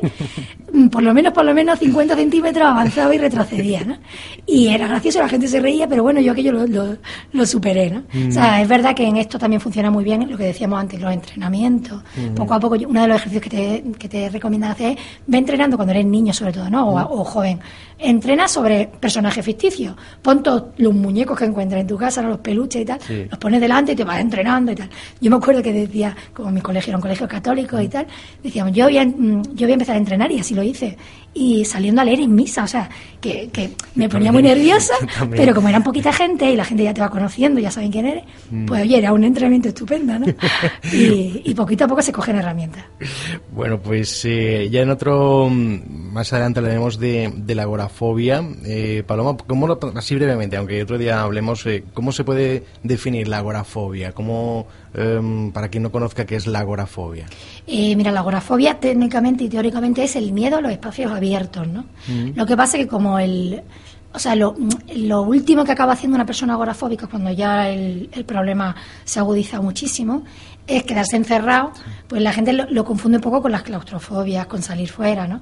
mm, 0.73 0.87
por 0.87 1.03
lo 1.03 1.13
menos, 1.13 1.33
por 1.33 1.45
lo 1.45 1.53
menos 1.53 1.79
50 1.79 2.15
centímetros 2.15 2.67
avanzaba 2.67 3.13
y 3.15 3.17
retrocedía, 3.17 3.83
¿no? 3.85 3.97
Y 4.45 4.67
era 4.67 4.87
gracioso, 4.87 5.19
la 5.19 5.29
gente 5.29 5.47
se 5.47 5.59
reía, 5.59 5.87
pero 5.87 6.03
bueno, 6.03 6.19
yo 6.19 6.33
aquello 6.33 6.51
lo, 6.51 6.97
lo, 7.31 7.45
superé, 7.45 7.89
¿no? 7.89 8.03
O 8.27 8.31
sea, 8.31 8.57
mm. 8.57 8.61
es 8.61 8.67
verdad 8.67 8.95
que 8.95 9.07
en 9.07 9.17
esto 9.17 9.39
también 9.39 9.61
funciona 9.61 9.89
muy 9.89 10.03
bien 10.03 10.29
lo 10.29 10.37
que 10.37 10.43
decíamos 10.43 10.79
antes, 10.79 10.99
los 10.99 11.13
entrenamientos. 11.13 12.01
Poco 12.35 12.53
a 12.53 12.59
poco, 12.59 12.75
una 12.87 13.03
de 13.03 13.07
los 13.09 13.17
ejercicios 13.17 13.43
que 13.43 13.49
te, 13.49 13.83
que 13.97 14.09
te 14.09 14.29
recomiendan 14.29 14.71
hacer 14.71 14.91
es, 14.91 14.97
ve 15.27 15.37
entrenando 15.37 15.75
cuando 15.77 15.91
eres 15.91 16.05
niño 16.05 16.33
sobre 16.33 16.53
todo, 16.53 16.69
¿no? 16.69 16.89
O, 16.89 17.23
joven. 17.23 17.59
Entrena 17.97 18.47
sobre 18.47 18.87
personajes 18.87 19.43
ficticios. 19.43 19.95
Pon 20.21 20.41
todos 20.41 20.65
los 20.77 20.93
muñecos 20.93 21.37
que 21.37 21.45
encuentras 21.45 21.81
en 21.81 21.87
tu 21.87 21.97
casa, 21.97 22.21
los 22.21 22.39
peluches 22.39 22.81
y 22.81 22.85
tal, 22.85 22.99
los 23.29 23.39
pones 23.39 23.59
delante 23.59 23.91
y 23.91 23.95
te 23.95 24.03
vas 24.03 24.19
entrenando 24.21 24.71
y 24.71 24.75
tal. 24.75 24.89
Yo 25.19 25.29
me 25.29 25.37
acuerdo 25.37 25.61
que 25.61 25.73
decía, 25.73 26.15
como 26.33 26.49
mi 26.51 26.61
colegio 26.61 26.91
era 26.91 26.97
un 26.97 27.01
colegio 27.01 27.27
católico 27.27 27.79
y 27.81 27.89
tal, 27.89 28.07
decíamos, 28.41 28.73
yo 28.73 28.85
voy 28.85 28.97
a, 28.97 29.05
mm, 29.05 29.41
yo 29.53 29.65
voy 29.65 29.71
a 29.71 29.73
empezar 29.73 29.95
a 29.95 29.99
entrenar 29.99 30.31
y 30.31 30.39
así 30.39 30.55
lo 30.55 30.63
hice 30.63 30.97
y 31.33 31.65
saliendo 31.65 32.01
a 32.01 32.05
leer 32.05 32.19
en 32.21 32.33
misa, 32.33 32.63
o 32.63 32.67
sea, 32.67 32.89
que, 33.21 33.49
que 33.49 33.71
me 33.95 34.09
ponía 34.09 34.31
muy 34.31 34.41
nerviosa, 34.41 34.93
pero 35.31 35.53
como 35.53 35.69
eran 35.69 35.83
poquita 35.83 36.11
gente 36.11 36.49
y 36.49 36.55
la 36.55 36.65
gente 36.65 36.83
ya 36.83 36.93
te 36.93 37.01
va 37.01 37.09
conociendo, 37.09 37.59
ya 37.59 37.71
saben 37.71 37.91
quién 37.91 38.05
eres, 38.05 38.23
mm. 38.49 38.65
pues 38.65 38.81
oye, 38.81 38.97
era 38.97 39.13
un 39.13 39.23
entrenamiento 39.23 39.69
estupendo, 39.69 40.17
¿no? 40.17 40.25
y, 40.93 41.53
poquito 41.53 41.85
a 41.85 41.87
poco 41.87 42.01
se 42.01 42.13
cogen 42.13 42.37
herramientas. 42.37 42.85
Bueno, 43.51 43.79
pues 43.79 44.23
eh, 44.23 44.69
ya 44.71 44.81
en 44.81 44.89
otro, 44.89 45.49
mm, 45.49 46.13
más 46.13 46.31
adelante 46.31 46.59
hablaremos 46.59 46.99
de, 46.99 47.33
de 47.35 47.55
la 47.55 47.63
agorafobia. 47.63 48.43
Eh, 48.65 49.03
Paloma, 49.05 49.35
¿cómo 49.45 49.67
lo, 49.67 49.79
así 49.95 50.15
brevemente, 50.15 50.57
aunque 50.57 50.81
otro 50.81 50.97
día 50.97 51.21
hablemos, 51.21 51.65
eh, 51.65 51.83
¿cómo 51.93 52.11
se 52.11 52.23
puede 52.23 52.63
definir 52.83 53.27
la 53.27 53.39
agorafobia? 53.39 54.13
¿Cómo, 54.13 54.67
em, 54.93 55.51
para 55.51 55.69
quien 55.69 55.83
no 55.83 55.91
conozca 55.91 56.25
qué 56.25 56.35
es 56.35 56.47
la 56.47 56.59
agorafobia? 56.59 57.27
Eh, 57.67 57.95
mira, 57.95 58.11
la 58.11 58.21
agorafobia 58.21 58.79
técnicamente 58.79 59.43
y 59.43 59.49
teóricamente 59.49 60.03
es 60.03 60.15
el 60.15 60.31
miedo 60.31 60.57
a 60.57 60.61
los 60.61 60.71
espacios 60.71 61.11
abiertos, 61.19 61.67
¿no? 61.67 61.85
Mm. 62.07 62.31
Lo 62.35 62.45
que 62.45 62.57
pasa 62.57 62.77
es 62.77 62.83
que 62.83 62.89
como 62.89 63.19
el... 63.19 63.61
O 64.11 64.17
sea, 64.17 64.35
lo, 64.35 64.55
último 65.21 65.63
que 65.63 65.71
acaba 65.71 65.93
haciendo 65.93 66.15
una 66.15 66.25
persona 66.25 66.53
agorafóbica 66.53 67.05
cuando 67.05 67.31
ya 67.31 67.69
el, 67.69 68.09
problema 68.25 68.75
se 69.05 69.19
agudiza 69.19 69.61
muchísimo 69.61 70.23
es 70.65 70.83
quedarse 70.83 71.15
encerrado, 71.15 71.73
pues 72.07 72.19
la 72.21 72.33
gente 72.33 72.53
lo, 72.53 72.85
confunde 72.85 73.19
un 73.19 73.21
poco 73.21 73.39
con 73.39 73.51
las 73.51 73.61
claustrofobias, 73.61 74.47
con 74.47 74.63
salir 74.63 74.89
fuera, 74.89 75.27
¿no? 75.27 75.41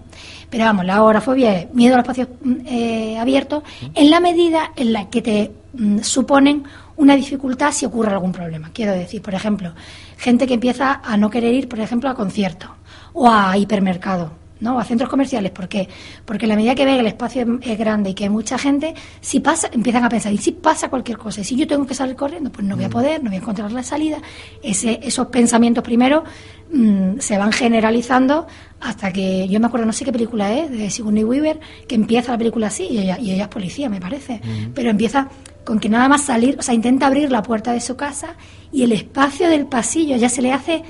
Pero 0.50 0.66
vamos, 0.66 0.86
la 0.86 0.98
agorafobia 0.98 1.60
es 1.60 1.74
miedo 1.74 1.94
a 1.96 1.98
los 1.98 2.04
espacios 2.04 2.28
mm, 2.42 2.56
eh, 2.66 3.18
abiertos 3.18 3.63
en 3.94 4.10
la 4.10 4.20
medida 4.20 4.72
en 4.76 4.92
la 4.92 5.10
que 5.10 5.22
te 5.22 5.52
mm, 5.74 6.00
suponen 6.00 6.63
una 6.98 7.16
dificultad 7.16 7.72
si 7.72 7.86
ocurre 7.86 8.12
algún 8.12 8.32
problema. 8.32 8.72
Quiero 8.74 8.92
decir, 8.92 9.22
por 9.22 9.34
ejemplo, 9.34 9.74
gente 10.18 10.46
que 10.46 10.56
empieza 10.56 11.02
a 11.04 11.16
no 11.16 11.30
querer 11.30 11.54
ir, 11.54 11.70
por 11.70 11.80
ejemplo, 11.80 12.10
a 12.10 12.16
conciertos 12.16 12.70
o 13.13 13.30
a 13.30 13.58
hipermercados 13.58 14.32
¿no? 14.60 14.80
a 14.80 14.84
centros 14.84 15.10
comerciales. 15.10 15.52
¿Por 15.52 15.67
qué? 15.67 15.88
Porque 16.26 16.48
la 16.48 16.56
medida 16.56 16.76
que 16.76 16.86
ve 16.86 16.93
que 16.93 17.00
el 17.00 17.08
espacio 17.08 17.60
es 17.62 17.78
grande 17.78 18.12
y 18.12 18.13
que 18.13 18.26
hay 18.26 18.30
mucha 18.30 18.58
gente, 18.58 18.93
si 19.22 19.39
pasa, 19.39 19.70
empiezan 19.72 20.04
a 20.04 20.10
pensar, 20.10 20.34
¿y 20.34 20.38
si 20.38 20.52
pasa 20.52 20.89
cualquier 20.89 21.17
cosa? 21.17 21.41
¿Y 21.41 21.43
si 21.43 21.56
yo 21.56 21.67
tengo 21.67 21.86
que 21.86 21.93
salir 21.93 22.15
corriendo? 22.15 22.52
Pues 22.52 22.65
no 22.65 22.76
voy 22.76 22.86
a 22.86 22.89
mm. 22.89 22.91
poder, 22.91 23.24
no 23.24 23.30
voy 23.30 23.38
a 23.38 23.41
encontrar 23.41 23.72
la 23.72 23.84
salida. 23.84 24.17
Ese, 24.62 25.00
esos 25.04 25.28
pensamientos 25.28 25.84
primero 25.84 26.24
mm, 26.72 27.20
se 27.20 27.38
van 27.38 27.52
generalizando 27.52 28.48
hasta 28.80 29.12
que, 29.12 29.48
yo 29.48 29.60
me 29.60 29.67
acuerdo, 29.67 29.86
no 29.86 29.93
sé 29.93 30.06
qué 30.06 30.12
película 30.12 30.54
es, 30.54 30.70
de 30.70 30.89
Sigourney 30.89 31.24
Weaver, 31.24 31.60
que 31.88 31.96
empieza 31.96 32.32
la 32.32 32.38
película 32.38 32.67
así, 32.67 32.88
y 32.89 33.00
ella, 33.00 33.17
y 33.20 33.32
ella 33.32 33.43
es 33.43 33.50
policía, 33.50 33.89
me 33.89 34.00
parece, 34.00 34.36
mm. 34.43 34.72
pero 34.74 34.89
empieza 34.89 35.30
con 35.67 35.80
que 35.80 35.89
nada 35.89 36.08
más 36.08 36.22
salir, 36.22 36.56
o 36.58 36.62
sea, 36.62 36.74
intenta 36.74 37.08
abrir 37.08 37.30
la 37.30 37.43
puerta 37.43 37.74
de 37.74 37.82
su 37.82 37.98
casa 37.98 38.36
y 38.72 38.84
el 38.84 38.93
espacio 38.93 39.50
del 39.50 39.65
pasillo 39.65 40.15
ya 40.15 40.30
se 40.30 40.41
le 40.41 40.54
hace 40.54 40.84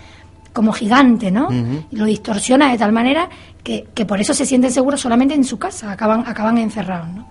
como 0.58 0.72
gigante, 0.72 1.30
¿no? 1.30 1.50
Y 1.92 1.96
lo 1.96 2.06
distorsiona 2.06 2.72
de 2.72 2.80
tal 2.80 2.92
manera 2.92 3.30
que, 3.64 3.86
por 4.08 4.20
eso 4.20 4.34
se 4.34 4.44
sienten 4.44 4.72
seguros 4.72 5.00
solamente 5.00 5.36
en 5.36 5.44
su 5.44 5.60
casa, 5.60 5.92
acaban, 5.92 6.24
acaban 6.26 6.58
encerrados, 6.58 7.10
¿no? 7.10 7.28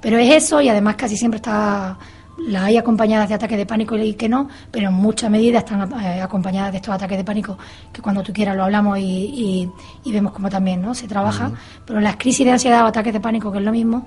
Pero 0.00 0.16
es 0.16 0.44
eso 0.44 0.62
y 0.62 0.70
además 0.70 0.94
casi 0.96 1.14
siempre 1.14 1.36
está 1.36 1.98
la 2.38 2.64
hay 2.64 2.78
acompañadas 2.78 3.28
de 3.28 3.34
ataques 3.34 3.58
de 3.58 3.66
pánico 3.66 3.98
y 3.98 4.14
que 4.14 4.30
no, 4.30 4.48
pero 4.70 4.88
en 4.88 4.94
muchas 4.94 5.30
medidas 5.30 5.62
están 5.62 5.92
eh, 6.02 6.22
acompañadas 6.22 6.72
de 6.72 6.78
estos 6.78 6.94
ataques 6.94 7.18
de 7.18 7.24
pánico 7.24 7.58
que 7.92 8.00
cuando 8.00 8.22
tú 8.22 8.32
quieras 8.32 8.56
lo 8.56 8.64
hablamos 8.64 8.98
y, 8.98 9.68
vemos 10.06 10.32
cómo 10.32 10.48
también 10.48 10.80
no 10.80 10.94
se 10.94 11.06
trabaja. 11.06 11.52
Pero 11.84 12.00
las 12.00 12.16
crisis 12.16 12.46
de 12.46 12.52
ansiedad 12.52 12.82
o 12.84 12.86
ataques 12.86 13.12
de 13.12 13.20
pánico, 13.20 13.52
que 13.52 13.58
es 13.58 13.64
lo 13.64 13.72
mismo, 13.72 14.06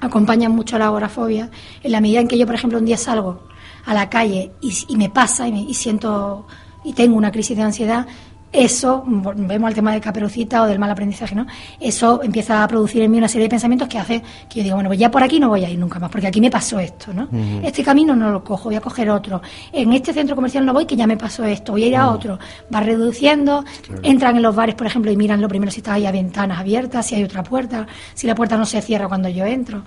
acompañan 0.00 0.50
mucho 0.50 0.74
a 0.74 0.80
la 0.80 0.86
agorafobia. 0.86 1.50
En 1.84 1.92
la 1.92 2.00
medida 2.00 2.18
en 2.18 2.26
que 2.26 2.36
yo, 2.36 2.46
por 2.46 2.56
ejemplo, 2.56 2.80
un 2.80 2.84
día 2.84 2.96
salgo 2.96 3.46
a 3.86 3.94
la 3.94 4.10
calle 4.10 4.50
y, 4.60 4.96
me 4.96 5.08
pasa 5.08 5.46
y, 5.46 5.70
y 5.70 5.74
siento 5.74 6.48
y 6.84 6.92
tengo 6.92 7.16
una 7.16 7.30
crisis 7.30 7.56
de 7.56 7.62
ansiedad, 7.62 8.06
eso, 8.50 9.04
vemos 9.06 9.68
el 9.68 9.74
tema 9.74 9.92
de 9.92 10.00
caperucita 10.00 10.62
o 10.62 10.66
del 10.66 10.78
mal 10.78 10.90
aprendizaje, 10.90 11.34
¿no? 11.34 11.46
Eso 11.78 12.22
empieza 12.22 12.64
a 12.64 12.68
producir 12.68 13.02
en 13.02 13.10
mí 13.10 13.18
una 13.18 13.28
serie 13.28 13.44
de 13.44 13.50
pensamientos 13.50 13.88
que 13.88 13.98
hace 13.98 14.22
que 14.48 14.60
yo 14.60 14.62
diga, 14.62 14.74
bueno, 14.74 14.88
pues 14.88 14.98
ya 14.98 15.10
por 15.10 15.22
aquí 15.22 15.38
no 15.38 15.50
voy 15.50 15.64
a 15.64 15.70
ir 15.70 15.78
nunca 15.78 15.98
más, 15.98 16.10
porque 16.10 16.28
aquí 16.28 16.40
me 16.40 16.50
pasó 16.50 16.78
esto, 16.78 17.12
¿no? 17.12 17.28
Este 17.62 17.82
camino 17.82 18.16
no 18.16 18.30
lo 18.30 18.42
cojo, 18.42 18.70
voy 18.70 18.76
a 18.76 18.80
coger 18.80 19.10
otro. 19.10 19.42
En 19.70 19.92
este 19.92 20.14
centro 20.14 20.34
comercial 20.34 20.64
no 20.64 20.72
voy, 20.72 20.86
que 20.86 20.96
ya 20.96 21.06
me 21.06 21.18
pasó 21.18 21.44
esto, 21.44 21.72
voy 21.72 21.84
a 21.84 21.86
ir 21.88 21.96
a 21.96 22.08
otro. 22.10 22.38
Va 22.74 22.80
reduciendo, 22.80 23.64
entran 24.02 24.36
en 24.36 24.42
los 24.42 24.54
bares, 24.56 24.74
por 24.74 24.86
ejemplo, 24.86 25.10
y 25.10 25.16
miran 25.16 25.42
lo 25.42 25.48
primero 25.48 25.70
si 25.70 25.80
está 25.80 25.94
ahí 25.94 26.06
a 26.06 26.12
ventanas 26.12 26.58
abiertas, 26.58 27.06
si 27.06 27.16
hay 27.16 27.24
otra 27.24 27.42
puerta, 27.42 27.86
si 28.14 28.26
la 28.26 28.34
puerta 28.34 28.56
no 28.56 28.64
se 28.64 28.80
cierra 28.80 29.08
cuando 29.08 29.28
yo 29.28 29.44
entro. 29.44 29.82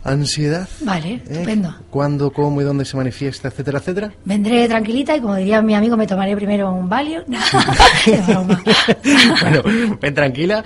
ansiedad. 0.05 0.68
Vale, 0.83 1.14
¿Eh? 1.14 1.22
estupendo. 1.31 1.74
¿Cuándo, 1.90 2.33
cómo 2.33 2.61
y 2.61 2.64
dónde 2.64 2.85
se 2.85 2.96
manifiesta, 2.96 3.48
etcétera, 3.48 3.79
etcétera? 3.79 4.12
Vendré 4.24 4.68
tranquilita 4.68 5.16
y 5.16 5.20
como 5.20 5.35
diría 5.37 5.62
mi 5.62 5.74
amigo, 5.74 5.96
me 5.96 6.07
tomaré 6.07 6.37
primero 6.37 6.70
un 6.72 6.88
Valium. 6.88 7.24
bueno, 9.40 9.62
ven 10.00 10.14
tranquila, 10.14 10.62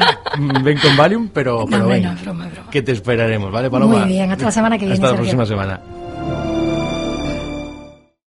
ven 0.63 0.79
con 0.79 0.97
Valium, 0.97 1.29
pero, 1.29 1.67
pero 1.71 1.87
ven, 1.87 2.03
broma, 2.23 2.49
broma. 2.49 2.71
que 2.71 2.83
te 2.83 2.93
esperaremos, 2.93 3.53
¿vale, 3.53 3.71
Paloma? 3.71 4.01
Muy 4.01 4.09
bien, 4.09 4.31
hasta 4.33 4.47
la 4.47 4.53
semana 4.53 4.77
que 4.77 4.87
viene. 4.87 4.95
Hasta 4.95 5.13
la 5.13 5.17
próxima 5.17 5.47
semana. 5.47 5.81